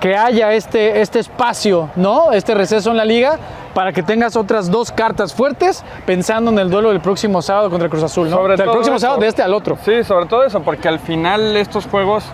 [0.00, 2.32] que haya este, este espacio, ¿no?
[2.32, 3.38] Este receso en la liga
[3.74, 7.86] para que tengas otras dos cartas fuertes pensando en el duelo del próximo sábado contra
[7.86, 8.36] el Cruz Azul, ¿no?
[8.36, 9.06] Sobre O sea, el todo próximo eso.
[9.06, 9.76] sábado de este al otro.
[9.82, 12.24] Sí, sobre todo eso, porque al final estos juegos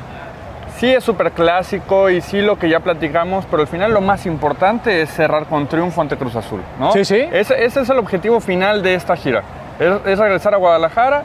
[0.78, 4.26] sí es súper clásico y sí lo que ya platicamos, pero al final lo más
[4.26, 6.92] importante es cerrar con triunfo ante Cruz Azul, ¿no?
[6.92, 7.16] Sí, sí.
[7.32, 9.42] Ese, ese es el objetivo final de esta gira.
[9.78, 11.22] Es, es regresar a Guadalajara,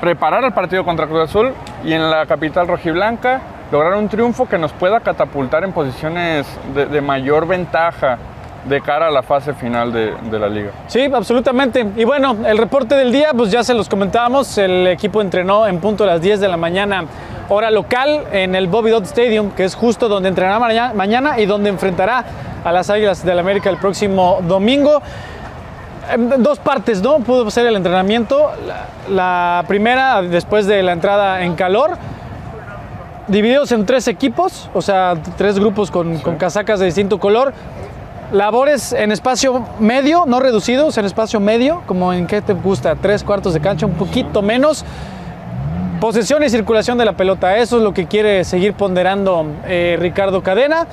[0.00, 1.52] preparar el partido contra Cruz Azul
[1.84, 3.40] y en la capital rojiblanca
[3.70, 8.18] lograr un triunfo que nos pueda catapultar en posiciones de, de mayor ventaja
[8.64, 10.70] de cara a la fase final de, de la liga.
[10.86, 11.86] Sí, absolutamente.
[11.96, 14.58] Y bueno, el reporte del día, pues ya se los comentábamos.
[14.58, 17.04] El equipo entrenó en punto a las 10 de la mañana,
[17.48, 21.46] hora local, en el Bobby Dodd Stadium, que es justo donde entrenará maña- mañana y
[21.46, 22.24] donde enfrentará
[22.62, 25.00] a las Águilas del América el próximo domingo.
[26.12, 27.18] En dos partes, ¿no?
[27.20, 28.50] Pudo ser el entrenamiento.
[28.66, 31.92] La, la primera, después de la entrada en calor,
[33.28, 37.52] divididos en tres equipos, o sea, tres grupos con, con casacas de distinto color.
[38.32, 43.24] Labores en espacio medio, no reducidos, en espacio medio, como en qué te gusta, tres
[43.24, 44.84] cuartos de cancha, un poquito menos.
[46.00, 50.42] Posesión y circulación de la pelota, eso es lo que quiere seguir ponderando eh, Ricardo
[50.42, 50.86] Cadena.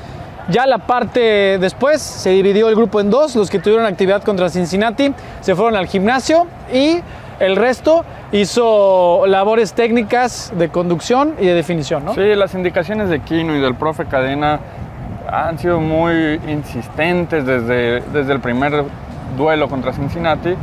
[0.49, 4.49] Ya la parte después se dividió el grupo en dos, los que tuvieron actividad contra
[4.49, 7.01] Cincinnati se fueron al gimnasio y
[7.39, 12.15] el resto hizo labores técnicas de conducción y de definición, ¿no?
[12.15, 14.59] Sí, las indicaciones de Kino y del profe Cadena
[15.29, 18.83] han sido muy insistentes desde, desde el primer
[19.35, 20.55] duelo contra Cincinnati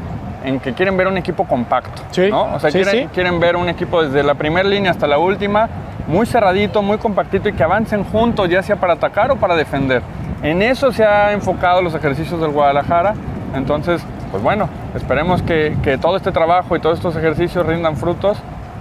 [0.44, 2.02] en que quieren ver un equipo compacto.
[2.10, 2.54] Sí, ¿no?
[2.54, 3.08] O sea, sí, quieren, sí.
[3.14, 5.68] quieren ver un equipo desde la primera línea hasta la última,
[6.06, 10.02] muy cerradito, muy compactito y que avancen juntos, ya sea para atacar o para defender.
[10.42, 13.14] En eso se ha enfocado los ejercicios del Guadalajara.
[13.54, 18.36] Entonces, pues bueno, esperemos que, que todo este trabajo y todos estos ejercicios rindan frutos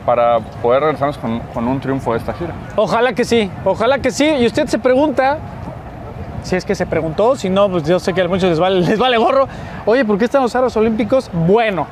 [0.05, 2.53] para poder regresarnos con, con un triunfo de esta gira.
[2.75, 4.25] Ojalá que sí, ojalá que sí.
[4.25, 5.37] Y usted se pregunta,
[6.43, 9.17] si es que se preguntó, si no, pues yo sé que a muchos les vale,
[9.17, 9.47] gorro.
[9.85, 11.29] Oye, ¿por qué están los aros olímpicos?
[11.33, 11.87] Bueno,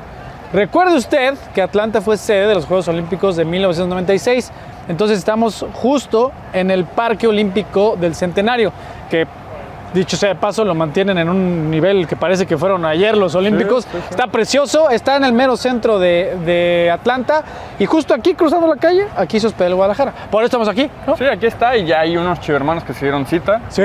[0.52, 4.52] recuerde usted que Atlanta fue sede de los Juegos Olímpicos de 1996.
[4.88, 8.72] Entonces estamos justo en el Parque Olímpico del Centenario,
[9.10, 9.26] que
[9.94, 13.34] dicho sea de paso lo mantienen en un nivel que parece que fueron ayer los
[13.34, 13.84] Olímpicos.
[13.84, 13.98] sí, sí.
[14.10, 17.42] Está precioso, está en el mero centro de, de Atlanta
[17.78, 20.12] y justo aquí cruzando la calle, aquí se hospeda el Guadalajara.
[20.30, 21.16] Por eso estamos aquí, ¿no?
[21.16, 23.60] Sí, aquí está y ya hay unos chivermanos que se dieron cita.
[23.68, 23.82] Sí,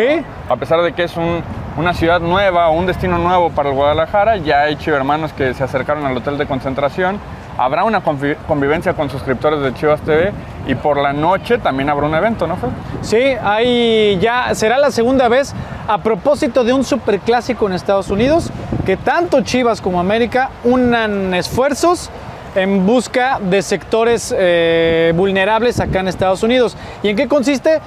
[0.50, 1.44] A pesar de que es un-
[1.78, 5.64] una ciudad nueva o un destino nuevo para el Guadalajara, ya hay chivermanos que se
[5.64, 7.20] acercaron al hotel de concentración.
[7.58, 10.32] Habrá una convi- convivencia con suscriptores de Chivas TV
[10.68, 12.70] y por la noche también habrá un evento, ¿no, Fer?
[13.02, 15.54] sí, ahí ya será la segunda vez
[15.88, 18.50] a propósito de un superclásico en Estados Unidos
[18.86, 22.10] que tanto Chivas como América unan esfuerzos
[22.56, 26.76] en busca de sectores eh, vulnerables acá en Estados Unidos.
[27.04, 27.80] ¿Y en qué consiste?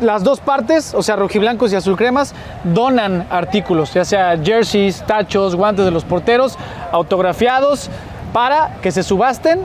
[0.00, 2.32] Las dos partes, o sea, rojiblancos y azulcremas,
[2.62, 6.56] donan artículos, ya sea jerseys, tachos, guantes de los porteros,
[6.92, 7.90] autografiados,
[8.32, 9.60] para que se subasten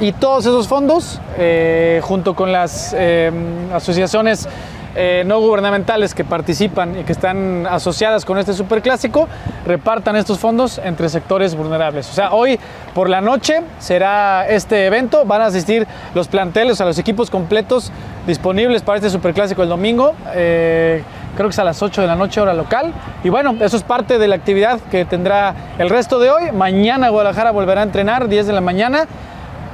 [0.00, 3.32] y todos esos fondos, eh, junto con las eh,
[3.72, 4.48] asociaciones
[4.94, 9.28] eh, no gubernamentales que participan y que están asociadas con este superclásico,
[9.66, 12.08] repartan estos fondos entre sectores vulnerables.
[12.10, 12.58] O sea, hoy
[12.94, 17.30] por la noche será este evento, van a asistir los planteles, o sea, los equipos
[17.30, 17.92] completos
[18.26, 20.14] disponibles para este superclásico el domingo.
[21.28, 22.92] Eh, creo que es a las 8 de la noche hora local.
[23.24, 26.52] Y bueno, eso es parte de la actividad que tendrá el resto de hoy.
[26.52, 29.06] Mañana Guadalajara volverá a entrenar, 10 de la mañana,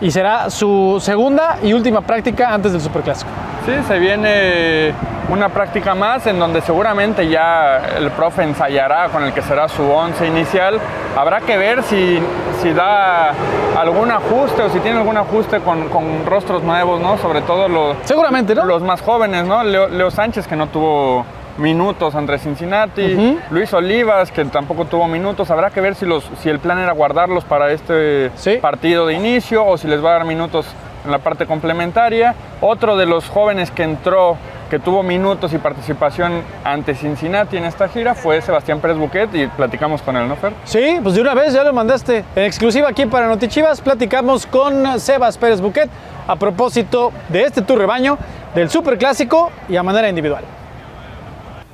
[0.01, 3.31] y será su segunda y última práctica antes del superclásico.
[3.65, 4.93] Sí, se viene
[5.31, 9.83] una práctica más en donde seguramente ya el profe ensayará con el que será su
[9.83, 10.79] once inicial.
[11.17, 12.19] Habrá que ver si,
[12.61, 13.33] si da
[13.81, 17.17] algún ajuste o si tiene algún ajuste con, con rostros nuevos, ¿no?
[17.19, 18.65] Sobre todo los, Seguramente, ¿no?
[18.67, 19.63] los más jóvenes, ¿no?
[19.65, 21.25] Leo, Leo Sánchez que no tuvo
[21.59, 23.39] minutos entre Cincinnati.
[23.51, 25.51] Luis Olivas que tampoco tuvo minutos.
[25.51, 28.59] Habrá que ver si, los, si el plan era guardarlos para este Sí.
[28.61, 30.67] partido de inicio o si les va a dar minutos
[31.05, 32.35] en la parte complementaria.
[32.61, 34.37] Otro de los jóvenes que entró,
[34.71, 39.47] que tuvo minutos y participación ante Cincinnati en esta gira fue Sebastián Pérez Buquet y
[39.47, 40.53] platicamos con él, ¿no, Fer?
[40.65, 42.25] Sí, pues de una vez ya lo mandaste.
[42.35, 45.91] En exclusiva aquí para Notichivas platicamos con Sebas Pérez Buquet
[46.27, 48.17] a propósito de este tu rebaño,
[48.55, 50.43] del Super Clásico y a manera individual.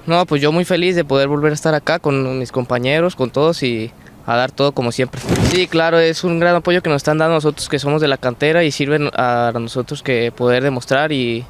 [0.06, 3.30] No, pues yo muy feliz de poder volver a estar acá con mis compañeros, con
[3.30, 3.92] todos y
[4.26, 5.20] a dar todo como siempre.
[5.50, 8.16] Sí, claro, es un gran apoyo que nos están dando nosotros que somos de la
[8.16, 11.44] cantera y sirven a nosotros que poder demostrar y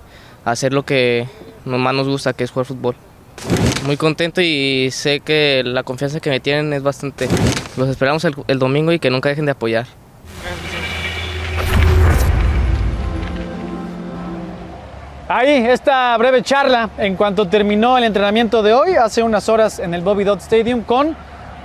[0.45, 1.27] hacer lo que
[1.65, 2.97] más nos gusta, que es jugar fútbol.
[3.87, 7.29] Muy contento y sé que la confianza que me tienen es bastante.
[7.77, 9.87] Los esperamos el, el domingo y que nunca dejen de apoyar.
[15.33, 19.95] Ahí esta breve charla en cuanto terminó el entrenamiento de hoy, hace unas horas en
[19.95, 21.17] el Bobby Dodd Stadium, con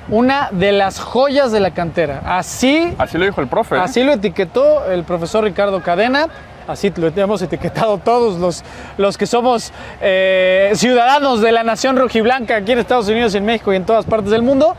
[0.09, 2.21] una de las joyas de la cantera.
[2.27, 3.75] Así, Así lo dijo el profe.
[3.75, 3.79] ¿eh?
[3.79, 6.27] así lo etiquetó el profesor Ricardo Cadena.
[6.67, 8.63] Así lo hemos etiquetado todos los,
[8.99, 13.73] los que somos eh, ciudadanos de la nación rojiblanca aquí en Estados Unidos, en México
[13.73, 14.75] y en todas partes del mundo,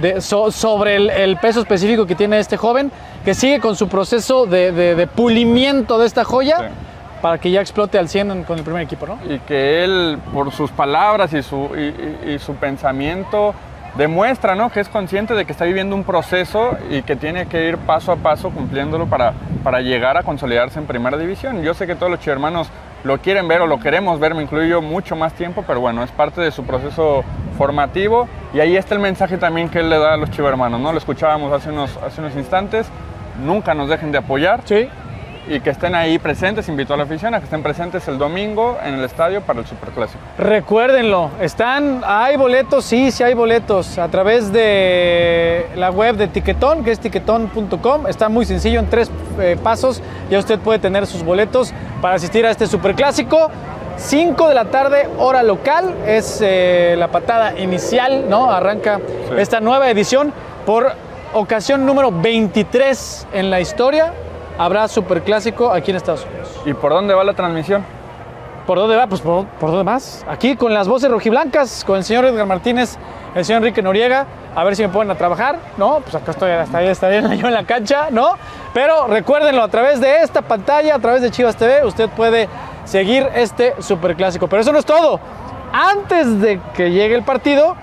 [0.00, 2.90] de- so- sobre el, el peso específico que tiene este joven,
[3.24, 6.64] que sigue con su proceso de, de- de pulimiento de esta joya Sí.
[7.22, 9.18] Para que ya explote al 100 en- con el primer equipo, ¿no?
[9.28, 13.54] y que él, por sus palabras y su, y, y- y su pensamiento,
[13.96, 14.70] demuestra ¿no?
[14.70, 18.12] que es consciente de que está viviendo un proceso y que tiene que ir paso
[18.12, 19.32] a paso cumpliéndolo para,
[19.64, 21.62] para llegar a consolidarse en primera división.
[21.62, 22.68] Yo sé que todos los hermanos
[23.04, 26.10] lo quieren ver o lo queremos ver, me incluyo mucho más tiempo, pero bueno, es
[26.10, 27.24] parte de su proceso
[27.56, 30.92] formativo y ahí está el mensaje también que él le da a los chivermanos, ¿no?
[30.92, 32.86] Lo escuchábamos hace unos, hace unos instantes,
[33.44, 34.88] nunca nos dejen de apoyar, Sí.
[35.48, 38.78] Y que estén ahí presentes, invito a la afición a que estén presentes el domingo
[38.82, 40.18] en el estadio para el Superclásico.
[40.38, 46.82] Recuérdenlo, están, hay boletos, sí, sí hay boletos a través de la web de Tiquetón,
[46.84, 48.06] que es tiquetón.com.
[48.06, 52.44] Está muy sencillo, en tres eh, pasos ya usted puede tener sus boletos para asistir
[52.46, 53.50] a este superclásico.
[53.98, 58.50] 5 de la tarde, hora local, es eh, la patada inicial, ¿no?
[58.50, 59.34] Arranca Sí.
[59.38, 60.34] esta nueva edición
[60.66, 60.92] por
[61.32, 64.12] ocasión número 23 en la historia.
[64.58, 66.60] Habrá superclásico aquí en Estados Unidos.
[66.64, 67.84] ¿Y por dónde va la transmisión?
[68.66, 69.06] ¿Por dónde va?
[69.06, 70.24] Pues por, por dónde más.
[70.28, 72.96] Aquí con las voces rojiblancas, con el señor Edgar Martínez,
[73.34, 76.00] el señor Enrique Noriega, a ver si me ponen a trabajar, ¿no?
[76.00, 78.30] Pues acá estoy, hasta ahí está bien yo en la cancha, ¿no?
[78.72, 82.48] Pero recuérdenlo, a través de esta pantalla, a través de Chivas TV, usted puede
[82.86, 84.48] seguir este superclásico.
[84.48, 85.20] Pero eso no es todo.
[85.72, 87.76] Antes de que llegue el partido,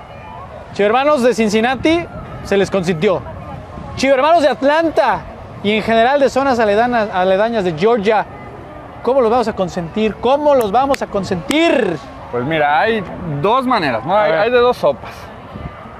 [0.74, 2.04] Chivermanos de Cincinnati
[2.44, 3.22] se les consintió.
[3.96, 5.22] Chivermanos de Atlanta
[5.64, 8.26] y en general de zonas aledañas, aledañas de Georgia,
[9.02, 10.16] ¿cómo los vamos a consentir?
[10.16, 11.98] ¿Cómo los vamos a consentir?
[12.32, 13.04] Pues mira, hay
[13.42, 14.16] dos maneras, ¿no?
[14.18, 15.12] Hay, de dos sopas.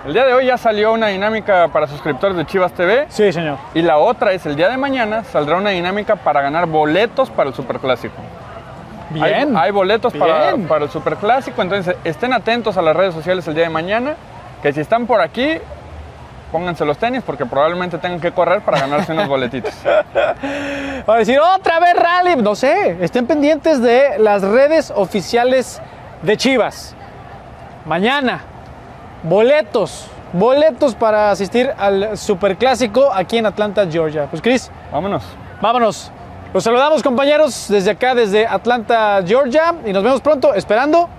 [0.06, 3.58] El día de hoy ya salió una dinámica para suscriptores de Chivas TV Sí, señor.
[3.74, 7.50] y la otra es el día de mañana saldrá una dinámica para ganar boletos para
[7.50, 8.16] el Superclásico.
[9.12, 9.56] Bien.
[9.56, 13.64] Hay, boletos para, para el Superclásico, entonces estén atentos a las redes sociales el día
[13.64, 14.16] de mañana,
[14.62, 15.60] que si están por aquí,
[16.54, 19.74] pónganse los tenis porque probablemente tengan que correr para ganarse unos boletitos.
[21.10, 22.36] Va a decir otra vez rally.
[22.42, 25.82] No sé, estén pendientes de las redes oficiales
[26.22, 26.96] de Chivas.
[27.86, 28.42] Mañana,
[29.24, 34.28] boletos, boletos para asistir al superclásico aquí en Atlanta, Georgia.
[34.30, 35.24] Pues Cris, Vámonos.
[35.60, 36.12] vámonos.
[36.54, 41.10] Los saludamos compañeros desde acá, desde Atlanta, Georgia, y nos vemos pronto, esperando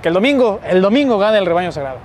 [0.00, 1.98] que el domingo, el domingo gane el rebaño sagrado.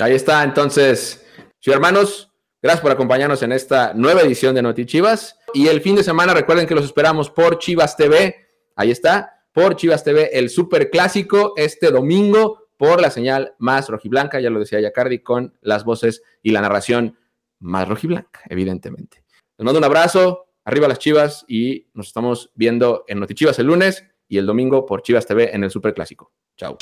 [0.00, 1.26] Ahí está, entonces,
[1.60, 5.38] sí, hermanos, gracias por acompañarnos en esta nueva edición de Noti Chivas.
[5.54, 8.36] Y el fin de semana, recuerden que los esperamos por Chivas TV.
[8.76, 14.40] Ahí está, por Chivas TV, el super clásico este domingo por la señal más rojiblanca,
[14.40, 17.18] ya lo decía Yacardi, con las voces y la narración
[17.58, 19.22] más rojiblanca, evidentemente.
[19.58, 23.66] Les mando un abrazo, arriba las Chivas y nos estamos viendo en Noti Chivas el
[23.66, 26.32] lunes y el domingo por Chivas TV en el super clásico.
[26.56, 26.78] Chao.